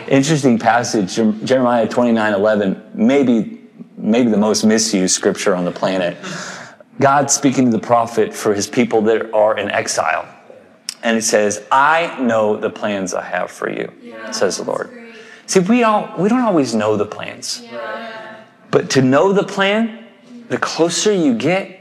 Interesting 0.09 0.59
passage, 0.59 1.15
Jeremiah 1.45 1.87
29 1.87 2.33
11, 2.33 2.91
maybe, 2.95 3.61
maybe 3.99 4.31
the 4.31 4.37
most 4.39 4.65
misused 4.65 5.15
scripture 5.15 5.55
on 5.55 5.65
the 5.65 5.73
planet. 5.73 6.17
God 6.99 7.31
speaking 7.31 7.67
to 7.67 7.71
the 7.71 7.87
prophet 7.87 8.33
for 8.33 8.55
his 8.55 8.67
people 8.67 9.03
that 9.03 9.35
are 9.35 9.59
in 9.59 9.71
exile. 9.71 10.27
And 11.03 11.19
it 11.19 11.23
says, 11.23 11.63
I 11.71 12.19
know 12.21 12.57
the 12.57 12.71
plans 12.71 13.13
I 13.13 13.23
have 13.23 13.51
for 13.51 13.71
you, 13.71 13.93
yeah, 14.03 14.31
says 14.31 14.57
the 14.57 14.65
Lord. 14.65 14.91
See, 15.45 15.61
we 15.61 15.81
don't, 15.81 16.19
we 16.19 16.29
don't 16.29 16.41
always 16.41 16.75
know 16.75 16.97
the 16.97 17.05
plans. 17.05 17.63
Yeah. 17.63 18.26
But 18.77 18.91
to 18.91 19.01
know 19.01 19.33
the 19.33 19.43
plan, 19.43 20.05
the 20.51 20.59
closer 20.59 21.11
you 21.11 21.35
get, 21.35 21.81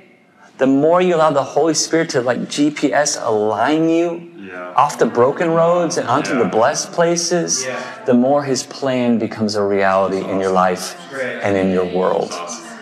the 0.60 0.66
more 0.66 1.02
you 1.02 1.16
allow 1.16 1.30
the 1.30 1.44
Holy 1.44 1.74
Spirit 1.74 2.12
to 2.12 2.22
like 2.22 2.40
GPS 2.44 3.22
align 3.22 3.90
you 3.90 4.32
yeah. 4.38 4.74
off 4.78 4.98
the 4.98 5.06
broken 5.06 5.50
roads 5.50 5.98
and 5.98 6.08
onto 6.08 6.32
yeah. 6.32 6.44
the 6.44 6.46
blessed 6.46 6.94
places, 6.94 7.66
yeah. 7.66 8.06
the 8.06 8.14
more 8.14 8.46
His 8.46 8.64
plan 8.64 9.20
becomes 9.20 9.56
a 9.56 9.62
reality 9.62 10.24
in 10.24 10.40
your 10.40 10.54
life 10.54 10.96
and 11.14 11.58
in 11.58 11.70
your 11.74 11.84
world. 11.84 12.32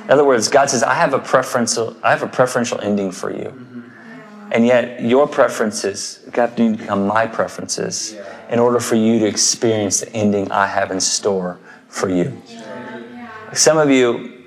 In 0.04 0.12
other 0.12 0.26
words, 0.26 0.48
God 0.48 0.70
says, 0.70 0.84
"I 0.84 0.94
have 0.94 1.16
a 1.16 1.20
preferential, 1.20 1.98
I 2.04 2.12
have 2.12 2.22
a 2.22 2.28
preferential 2.28 2.80
ending 2.82 3.12
for 3.12 3.32
you," 3.32 3.50
mm-hmm. 3.50 4.52
and 4.52 4.64
yet 4.64 5.02
your 5.02 5.28
preferences 5.28 6.20
have 6.36 6.56
to 6.58 6.78
become 6.78 7.08
my 7.08 7.26
preferences 7.26 8.16
in 8.52 8.60
order 8.60 8.80
for 8.80 8.94
you 8.94 9.18
to 9.18 9.26
experience 9.26 10.02
the 10.02 10.14
ending 10.14 10.52
I 10.52 10.68
have 10.68 10.92
in 10.92 11.00
store 11.00 11.58
for 11.88 12.10
you. 12.10 12.40
Some 13.54 13.78
of 13.78 13.90
you, 13.90 14.44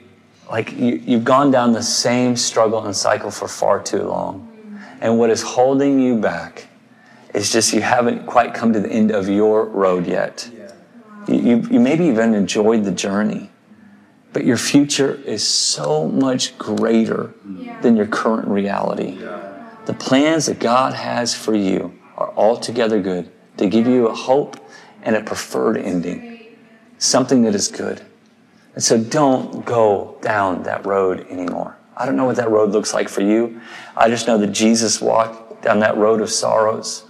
like, 0.50 0.72
you, 0.72 1.00
you've 1.04 1.24
gone 1.24 1.50
down 1.50 1.72
the 1.72 1.82
same 1.82 2.36
struggle 2.36 2.84
and 2.84 2.94
cycle 2.94 3.30
for 3.30 3.48
far 3.48 3.82
too 3.82 4.02
long. 4.02 4.52
And 5.00 5.18
what 5.18 5.30
is 5.30 5.42
holding 5.42 6.00
you 6.00 6.16
back 6.16 6.68
is 7.34 7.52
just 7.52 7.72
you 7.72 7.82
haven't 7.82 8.26
quite 8.26 8.54
come 8.54 8.72
to 8.72 8.80
the 8.80 8.88
end 8.88 9.10
of 9.10 9.28
your 9.28 9.66
road 9.66 10.06
yet. 10.06 10.50
You, 11.28 11.34
you, 11.34 11.56
you 11.70 11.80
maybe 11.80 12.06
even 12.06 12.34
enjoyed 12.34 12.84
the 12.84 12.92
journey, 12.92 13.50
but 14.32 14.44
your 14.44 14.56
future 14.56 15.14
is 15.14 15.46
so 15.46 16.08
much 16.08 16.56
greater 16.58 17.34
than 17.82 17.96
your 17.96 18.06
current 18.06 18.48
reality. 18.48 19.18
The 19.86 19.94
plans 19.94 20.46
that 20.46 20.58
God 20.58 20.94
has 20.94 21.34
for 21.34 21.54
you 21.54 21.96
are 22.16 22.32
altogether 22.34 23.00
good 23.00 23.30
to 23.58 23.68
give 23.68 23.86
you 23.86 24.08
a 24.08 24.14
hope 24.14 24.56
and 25.02 25.14
a 25.14 25.22
preferred 25.22 25.76
ending, 25.76 26.56
something 26.98 27.42
that 27.42 27.54
is 27.54 27.68
good. 27.68 28.02
And 28.76 28.84
so 28.84 29.02
don't 29.02 29.64
go 29.64 30.18
down 30.20 30.64
that 30.64 30.84
road 30.84 31.26
anymore. 31.30 31.78
I 31.96 32.04
don't 32.04 32.14
know 32.14 32.26
what 32.26 32.36
that 32.36 32.50
road 32.50 32.72
looks 32.72 32.92
like 32.92 33.08
for 33.08 33.22
you. 33.22 33.58
I 33.96 34.10
just 34.10 34.26
know 34.26 34.36
that 34.36 34.48
Jesus 34.48 35.00
walked 35.00 35.62
down 35.62 35.78
that 35.80 35.96
road 35.96 36.20
of 36.20 36.30
sorrows, 36.30 37.04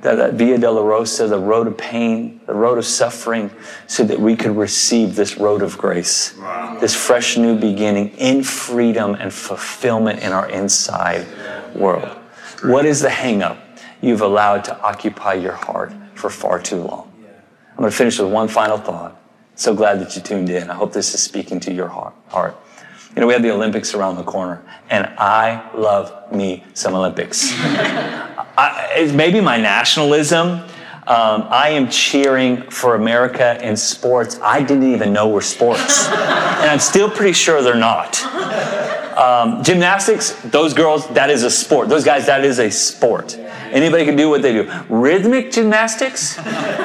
that, 0.00 0.16
that 0.16 0.34
Via 0.34 0.58
Dolorosa, 0.58 1.28
the 1.28 1.38
road 1.38 1.68
of 1.68 1.78
pain, 1.78 2.40
the 2.46 2.54
road 2.54 2.76
of 2.76 2.84
suffering, 2.84 3.52
so 3.86 4.02
that 4.02 4.18
we 4.18 4.34
could 4.34 4.56
receive 4.56 5.14
this 5.14 5.38
road 5.38 5.62
of 5.62 5.78
grace, 5.78 6.36
wow. 6.38 6.76
this 6.80 6.92
fresh 6.92 7.36
new 7.36 7.56
beginning 7.56 8.08
in 8.16 8.42
freedom 8.42 9.14
and 9.14 9.32
fulfillment 9.32 10.18
in 10.24 10.32
our 10.32 10.50
inside 10.50 11.24
world. 11.76 12.18
What 12.64 12.84
is 12.84 13.00
the 13.00 13.08
hangup 13.08 13.58
you've 14.00 14.22
allowed 14.22 14.64
to 14.64 14.80
occupy 14.80 15.34
your 15.34 15.54
heart 15.54 15.92
for 16.14 16.30
far 16.30 16.60
too 16.60 16.82
long? 16.82 17.12
I'm 17.70 17.76
going 17.76 17.90
to 17.92 17.96
finish 17.96 18.18
with 18.18 18.32
one 18.32 18.48
final 18.48 18.76
thought. 18.76 19.21
So 19.54 19.74
glad 19.74 20.00
that 20.00 20.16
you 20.16 20.22
tuned 20.22 20.48
in. 20.50 20.70
I 20.70 20.74
hope 20.74 20.92
this 20.92 21.14
is 21.14 21.22
speaking 21.22 21.60
to 21.60 21.72
your 21.72 21.88
heart. 21.88 22.56
You 23.14 23.20
know, 23.20 23.26
we 23.26 23.34
have 23.34 23.42
the 23.42 23.50
Olympics 23.50 23.92
around 23.92 24.16
the 24.16 24.22
corner, 24.22 24.64
and 24.88 25.06
I 25.18 25.70
love 25.74 26.32
me 26.32 26.64
some 26.72 26.94
Olympics. 26.94 27.52
I, 28.56 28.92
it's 28.96 29.12
maybe 29.12 29.40
my 29.42 29.58
nationalism. 29.58 30.62
Um, 31.04 31.48
I 31.50 31.70
am 31.70 31.90
cheering 31.90 32.62
for 32.70 32.94
America 32.94 33.58
in 33.60 33.76
sports 33.76 34.38
I 34.40 34.62
didn't 34.62 34.94
even 34.94 35.12
know 35.12 35.28
were 35.28 35.40
sports. 35.40 36.08
and 36.08 36.70
I'm 36.70 36.78
still 36.78 37.10
pretty 37.10 37.32
sure 37.32 37.60
they're 37.60 37.74
not. 37.74 38.22
Um, 39.18 39.62
gymnastics, 39.62 40.30
those 40.44 40.72
girls, 40.72 41.06
that 41.08 41.28
is 41.28 41.42
a 41.42 41.50
sport. 41.50 41.88
Those 41.88 42.04
guys, 42.04 42.26
that 42.26 42.44
is 42.44 42.58
a 42.60 42.70
sport. 42.70 43.36
Anybody 43.72 44.04
can 44.04 44.16
do 44.16 44.28
what 44.28 44.42
they 44.42 44.52
do. 44.52 44.70
Rhythmic 44.88 45.50
gymnastics, 45.50 46.36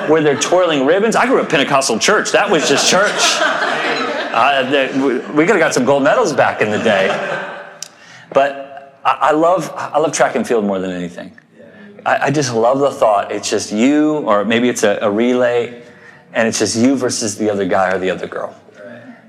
where 0.09 0.21
they're 0.23 0.39
twirling 0.39 0.85
ribbons. 0.85 1.15
I 1.15 1.25
grew 1.27 1.41
up 1.41 1.49
Pentecostal 1.49 1.99
church. 1.99 2.31
That 2.31 2.49
was 2.49 2.67
just 2.67 2.89
church. 2.89 3.11
Uh, 4.37 4.91
we 5.33 5.45
could 5.45 5.55
have 5.55 5.59
got 5.59 5.73
some 5.73 5.83
gold 5.83 6.03
medals 6.03 6.31
back 6.31 6.61
in 6.61 6.69
the 6.69 6.77
day. 6.77 7.07
But 8.33 8.99
I, 9.03 9.29
I 9.29 9.31
love, 9.31 9.73
I 9.75 9.97
love 9.97 10.13
track 10.13 10.35
and 10.35 10.47
field 10.47 10.63
more 10.63 10.79
than 10.79 10.91
anything. 10.91 11.37
I, 12.05 12.27
I, 12.27 12.31
just 12.31 12.53
love 12.53 12.79
the 12.79 12.91
thought. 12.91 13.31
It's 13.31 13.49
just 13.49 13.71
you, 13.71 14.19
or 14.19 14.45
maybe 14.45 14.69
it's 14.69 14.83
a, 14.83 14.99
a 15.01 15.09
relay, 15.11 15.81
and 16.33 16.47
it's 16.47 16.59
just 16.59 16.77
you 16.77 16.95
versus 16.95 17.37
the 17.37 17.49
other 17.49 17.65
guy 17.65 17.91
or 17.91 17.99
the 17.99 18.11
other 18.11 18.27
girl. 18.27 18.55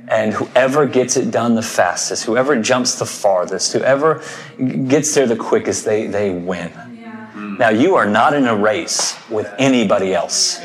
And 0.08 0.32
whoever 0.32 0.86
gets 0.86 1.16
it 1.16 1.30
done 1.30 1.54
the 1.54 1.62
fastest, 1.62 2.24
whoever 2.24 2.60
jumps 2.60 2.98
the 2.98 3.04
farthest, 3.04 3.72
whoever 3.72 4.22
gets 4.88 5.14
there 5.14 5.26
the 5.26 5.36
quickest, 5.36 5.84
they, 5.84 6.06
they 6.06 6.30
win. 6.30 6.72
Now, 7.58 7.70
you 7.70 7.96
are 7.96 8.06
not 8.06 8.34
in 8.34 8.46
a 8.46 8.54
race 8.54 9.16
with 9.28 9.52
anybody 9.58 10.14
else, 10.14 10.60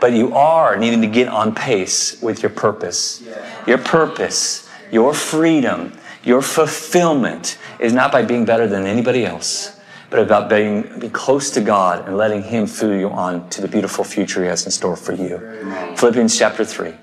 but 0.00 0.14
you 0.14 0.34
are 0.34 0.78
needing 0.78 1.02
to 1.02 1.06
get 1.06 1.28
on 1.28 1.54
pace 1.54 2.20
with 2.22 2.42
your 2.42 2.50
purpose. 2.50 3.22
Your 3.66 3.76
purpose, 3.76 4.66
your 4.90 5.12
freedom, 5.12 5.92
your 6.24 6.40
fulfillment 6.40 7.58
is 7.78 7.92
not 7.92 8.12
by 8.12 8.22
being 8.22 8.46
better 8.46 8.66
than 8.66 8.86
anybody 8.86 9.26
else, 9.26 9.78
but 10.08 10.20
about 10.20 10.48
being, 10.48 10.98
being 10.98 11.12
close 11.12 11.50
to 11.50 11.60
God 11.60 12.08
and 12.08 12.16
letting 12.16 12.42
Him 12.42 12.66
fill 12.66 12.94
you 12.94 13.10
on 13.10 13.50
to 13.50 13.60
the 13.60 13.68
beautiful 13.68 14.02
future 14.02 14.42
He 14.42 14.48
has 14.48 14.64
in 14.64 14.72
store 14.72 14.96
for 14.96 15.12
you. 15.12 15.38
Philippians 15.96 16.38
chapter 16.38 16.64
3. 16.64 16.94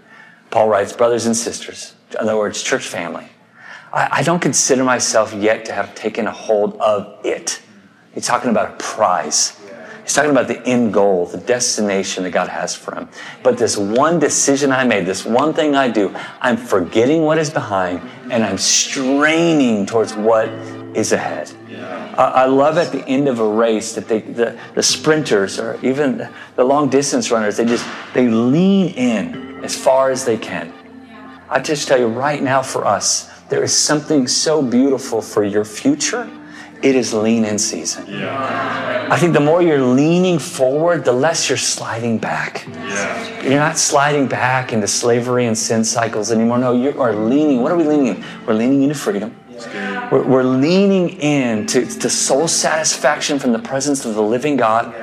Paul 0.49 0.69
writes, 0.69 0.91
Brothers 0.91 1.27
and 1.27 1.37
sisters, 1.37 1.93
in 2.11 2.17
other 2.17 2.35
words, 2.35 2.63
church 2.63 2.87
family, 2.87 3.27
I, 3.93 4.07
I 4.11 4.23
don't 4.23 4.39
consider 4.39 4.83
myself 4.83 5.33
yet 5.33 5.65
to 5.65 5.73
have 5.73 5.93
taken 5.93 6.25
a 6.25 6.31
hold 6.31 6.75
of 6.77 7.23
it 7.23 7.61
He's 8.13 8.25
talking 8.25 8.49
about 8.49 8.71
a 8.71 8.75
prize. 8.77 9.59
He's 10.03 10.15
talking 10.15 10.31
about 10.31 10.47
the 10.47 10.59
end 10.65 10.91
goal, 10.91 11.27
the 11.27 11.37
destination 11.37 12.23
that 12.23 12.31
God 12.31 12.49
has 12.49 12.75
for 12.75 12.95
him. 12.95 13.07
But 13.43 13.59
this 13.59 13.77
one 13.77 14.17
decision 14.17 14.71
I 14.71 14.83
made, 14.83 15.05
this 15.05 15.23
one 15.23 15.53
thing 15.53 15.75
I 15.75 15.87
do, 15.89 16.15
I'm 16.41 16.57
forgetting 16.57 17.21
what 17.21 17.37
is 17.37 17.51
behind 17.51 18.01
and 18.31 18.43
I'm 18.43 18.57
straining 18.57 19.85
towards 19.85 20.15
what 20.15 20.49
is 20.95 21.11
ahead. 21.11 21.51
I 22.17 22.47
love 22.47 22.77
at 22.77 22.91
the 22.91 23.07
end 23.07 23.29
of 23.29 23.39
a 23.39 23.47
race 23.47 23.93
that 23.93 24.07
they, 24.09 24.19
the, 24.19 24.59
the 24.73 24.83
sprinters 24.83 25.57
or 25.57 25.79
even 25.81 26.27
the 26.55 26.63
long 26.65 26.89
distance 26.89 27.31
runners, 27.31 27.55
they 27.55 27.65
just, 27.65 27.87
they 28.13 28.27
lean 28.27 28.93
in 28.95 29.63
as 29.63 29.75
far 29.75 30.11
as 30.11 30.25
they 30.25 30.37
can. 30.37 30.73
I 31.49 31.61
just 31.61 31.87
tell 31.87 31.97
you 31.97 32.07
right 32.07 32.43
now 32.43 32.61
for 32.61 32.85
us, 32.85 33.31
there 33.47 33.63
is 33.63 33.73
something 33.73 34.27
so 34.27 34.61
beautiful 34.61 35.21
for 35.21 35.43
your 35.43 35.63
future 35.63 36.29
it 36.81 36.95
is 36.95 37.13
lean 37.13 37.45
in 37.45 37.59
season. 37.59 38.05
Yeah. 38.07 39.07
I 39.11 39.17
think 39.17 39.33
the 39.33 39.39
more 39.39 39.61
you're 39.61 39.81
leaning 39.81 40.39
forward, 40.39 41.03
the 41.03 41.11
less 41.11 41.49
you're 41.49 41.57
sliding 41.57 42.17
back. 42.17 42.65
Yeah. 42.67 43.43
You're 43.43 43.59
not 43.59 43.77
sliding 43.77 44.27
back 44.27 44.71
into 44.71 44.87
slavery 44.87 45.45
and 45.45 45.57
sin 45.57 45.83
cycles 45.83 46.31
anymore. 46.31 46.57
No, 46.57 46.73
you 46.73 46.99
are 47.01 47.13
leaning. 47.13 47.61
What 47.61 47.71
are 47.71 47.77
we 47.77 47.83
leaning 47.83 48.07
in? 48.07 48.25
We're 48.45 48.53
leaning 48.53 48.83
into 48.83 48.95
freedom. 48.95 49.35
We're, 50.11 50.23
we're, 50.23 50.43
leaning 50.43 51.09
in 51.19 51.65
to, 51.67 51.85
to 51.85 52.09
soul 52.09 52.47
satisfaction 52.47 53.39
from 53.39 53.51
the 53.51 53.59
presence 53.59 54.05
of 54.05 54.15
the 54.15 54.21
living 54.21 54.57
God. 54.57 54.93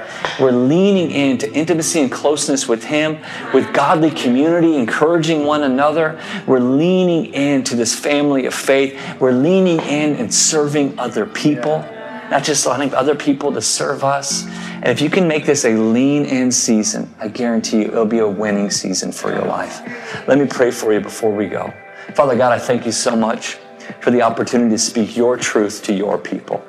We're 0.41 0.53
leaning 0.53 1.11
in 1.11 1.39
to 1.39 1.53
intimacy 1.53 2.01
and 2.01 2.11
closeness 2.11 2.69
with 2.69 2.85
Him, 2.85 3.19
with 3.53 3.73
godly 3.73 4.11
community, 4.11 4.77
encouraging 4.77 5.45
one 5.45 5.63
another. 5.63 6.21
We're 6.47 6.61
leaning 6.61 7.33
in 7.35 7.65
to 7.65 7.77
this 7.77 7.99
family 7.99 8.47
of 8.47 8.55
faith. 8.55 8.99
We're 9.21 9.33
leaning 9.33 9.81
in 9.81 10.17
and 10.17 10.33
serving 10.33 10.99
other 10.99 11.27
people, 11.27 11.79
not 12.31 12.45
just 12.45 12.67
allowing 12.67 12.95
other 12.95 13.15
people 13.15 13.53
to 13.53 13.61
serve 13.61 14.05
us. 14.05 14.47
And 14.47 14.89
if 14.89 15.01
you 15.01 15.11
can 15.11 15.29
make 15.29 15.47
this 15.47 15.65
a 15.65 15.75
lean 15.75 16.25
in 16.25 16.51
season, 16.51 17.15
I 17.19 17.29
guarantee 17.29 17.83
you 17.83 17.89
it'll 17.89 18.07
be 18.07 18.19
a 18.19 18.29
winning 18.29 18.71
season 18.71 19.13
for 19.13 19.31
your 19.31 19.45
life. 19.45 19.81
Let 20.27 20.39
me 20.39 20.47
pray 20.47 20.71
for 20.71 20.93
you 20.93 21.01
before 21.01 21.35
we 21.35 21.47
go. 21.47 21.73
Father 22.15 22.37
God, 22.37 22.53
I 22.53 22.59
thank 22.59 22.87
you 22.87 22.93
so 22.93 23.17
much 23.17 23.59
for 24.01 24.11
the 24.11 24.23
opportunity 24.23 24.71
to 24.71 24.79
speak 24.79 25.17
your 25.17 25.37
truth 25.37 25.83
to 25.85 25.93
your 25.93 26.19
people. 26.19 26.65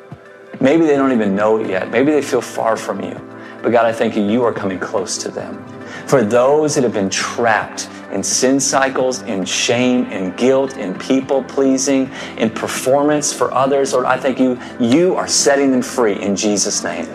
Maybe 0.59 0.85
they 0.85 0.95
don't 0.95 1.11
even 1.11 1.35
know 1.35 1.59
it 1.59 1.69
yet. 1.69 1.91
Maybe 1.91 2.11
they 2.11 2.21
feel 2.21 2.41
far 2.41 2.75
from 2.77 3.01
you. 3.01 3.15
But 3.61 3.71
God, 3.71 3.85
I 3.85 3.93
thank 3.93 4.15
you, 4.15 4.23
you 4.23 4.43
are 4.43 4.53
coming 4.53 4.79
close 4.79 5.17
to 5.19 5.29
them. 5.29 5.63
For 6.07 6.23
those 6.23 6.75
that 6.75 6.83
have 6.83 6.93
been 6.93 7.09
trapped 7.09 7.89
in 8.11 8.23
sin 8.23 8.59
cycles, 8.59 9.21
in 9.23 9.43
shame, 9.43 10.05
in 10.05 10.35
guilt, 10.35 10.77
in 10.77 10.97
people 10.97 11.43
pleasing, 11.43 12.09
in 12.37 12.49
performance 12.49 13.33
for 13.33 13.53
others, 13.53 13.93
Lord, 13.93 14.05
I 14.05 14.17
thank 14.17 14.39
you, 14.39 14.59
you 14.79 15.15
are 15.15 15.27
setting 15.27 15.71
them 15.71 15.81
free 15.81 16.21
in 16.21 16.35
Jesus' 16.35 16.83
name. 16.83 17.05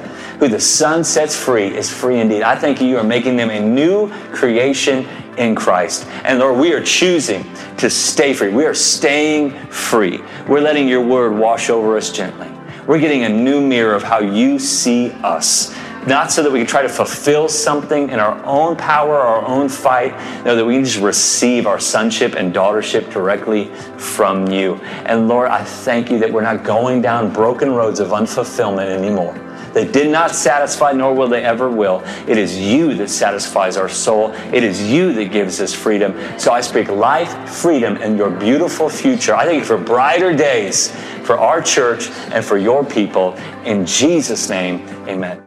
Who 0.43 0.49
the 0.49 0.59
Son 0.59 1.05
sets 1.05 1.37
free 1.37 1.69
is 1.69 1.89
free 1.89 2.19
indeed. 2.19 2.43
I 2.43 2.57
thank 2.57 2.81
you, 2.81 2.89
you 2.89 2.99
are 2.99 3.05
making 3.05 3.37
them 3.37 3.49
a 3.49 3.61
new 3.61 4.11
creation 4.33 5.07
in 5.39 5.55
Christ. 5.55 6.05
And 6.25 6.41
Lord, 6.41 6.59
we 6.59 6.73
are 6.73 6.83
choosing 6.83 7.47
to 7.77 7.89
stay 7.89 8.35
free. 8.35 8.49
We 8.49 8.65
are 8.65 8.75
staying 8.75 9.53
free. 9.69 10.21
We're 10.49 10.61
letting 10.61 10.89
your 10.89 11.01
word 11.01 11.39
wash 11.39 11.71
over 11.71 11.97
us 11.97 12.11
gently. 12.11 12.51
We're 12.89 12.99
getting 12.99 13.23
a 13.23 13.29
new 13.29 13.61
mirror 13.61 13.95
of 13.95 14.03
how 14.03 14.19
you 14.19 14.59
see 14.59 15.13
us. 15.23 15.73
Not 16.09 16.33
so 16.33 16.43
that 16.43 16.51
we 16.51 16.59
can 16.59 16.67
try 16.67 16.83
to 16.83 16.89
fulfill 16.89 17.49
something 17.49 18.11
in 18.11 18.19
our 18.19 18.45
own 18.45 18.75
power, 18.75 19.15
our 19.21 19.47
own 19.47 19.69
fight. 19.69 20.11
No, 20.45 20.57
that 20.57 20.65
we 20.65 20.75
can 20.75 20.85
just 20.85 20.99
receive 20.99 21.69
our 21.69 21.79
sonship 21.79 22.35
and 22.35 22.53
daughtership 22.53 23.13
directly 23.13 23.67
from 23.97 24.49
you. 24.49 24.75
And 25.07 25.29
Lord, 25.29 25.51
I 25.53 25.63
thank 25.63 26.11
you 26.11 26.19
that 26.19 26.33
we're 26.33 26.43
not 26.43 26.65
going 26.65 27.01
down 27.01 27.33
broken 27.33 27.71
roads 27.71 28.01
of 28.01 28.09
unfulfillment 28.09 28.89
anymore 28.89 29.42
they 29.73 29.91
did 29.91 30.11
not 30.11 30.33
satisfy, 30.33 30.93
nor 30.93 31.15
will 31.15 31.29
they 31.29 31.43
ever 31.45 31.71
will. 31.71 32.03
It 32.27 32.39
is 32.39 32.59
you 32.59 32.95
that 32.95 33.09
satisfies 33.09 33.77
our 33.77 33.89
soul. 33.89 34.33
It 34.53 34.65
is 34.65 34.83
you 34.83 35.13
that 35.15 35.33
gives 35.33 35.61
us 35.61 35.75
freedom. 35.75 36.15
So 36.39 36.53
I 36.53 36.61
speak 36.61 36.89
life, 36.89 37.49
freedom, 37.49 37.97
and 37.97 38.17
your 38.17 38.31
beautiful 38.31 38.89
future. 38.89 39.35
I 39.35 39.45
thank 39.45 39.61
you 39.61 39.65
for 39.65 39.79
brighter 39.79 40.35
days 40.35 40.95
for 41.23 41.39
our 41.39 41.63
church 41.63 42.09
and 42.33 42.45
for 42.45 42.59
your 42.59 42.85
people. 42.85 43.35
In 43.65 43.87
Jesus' 43.87 44.49
name, 44.49 44.87
amen. 45.09 45.43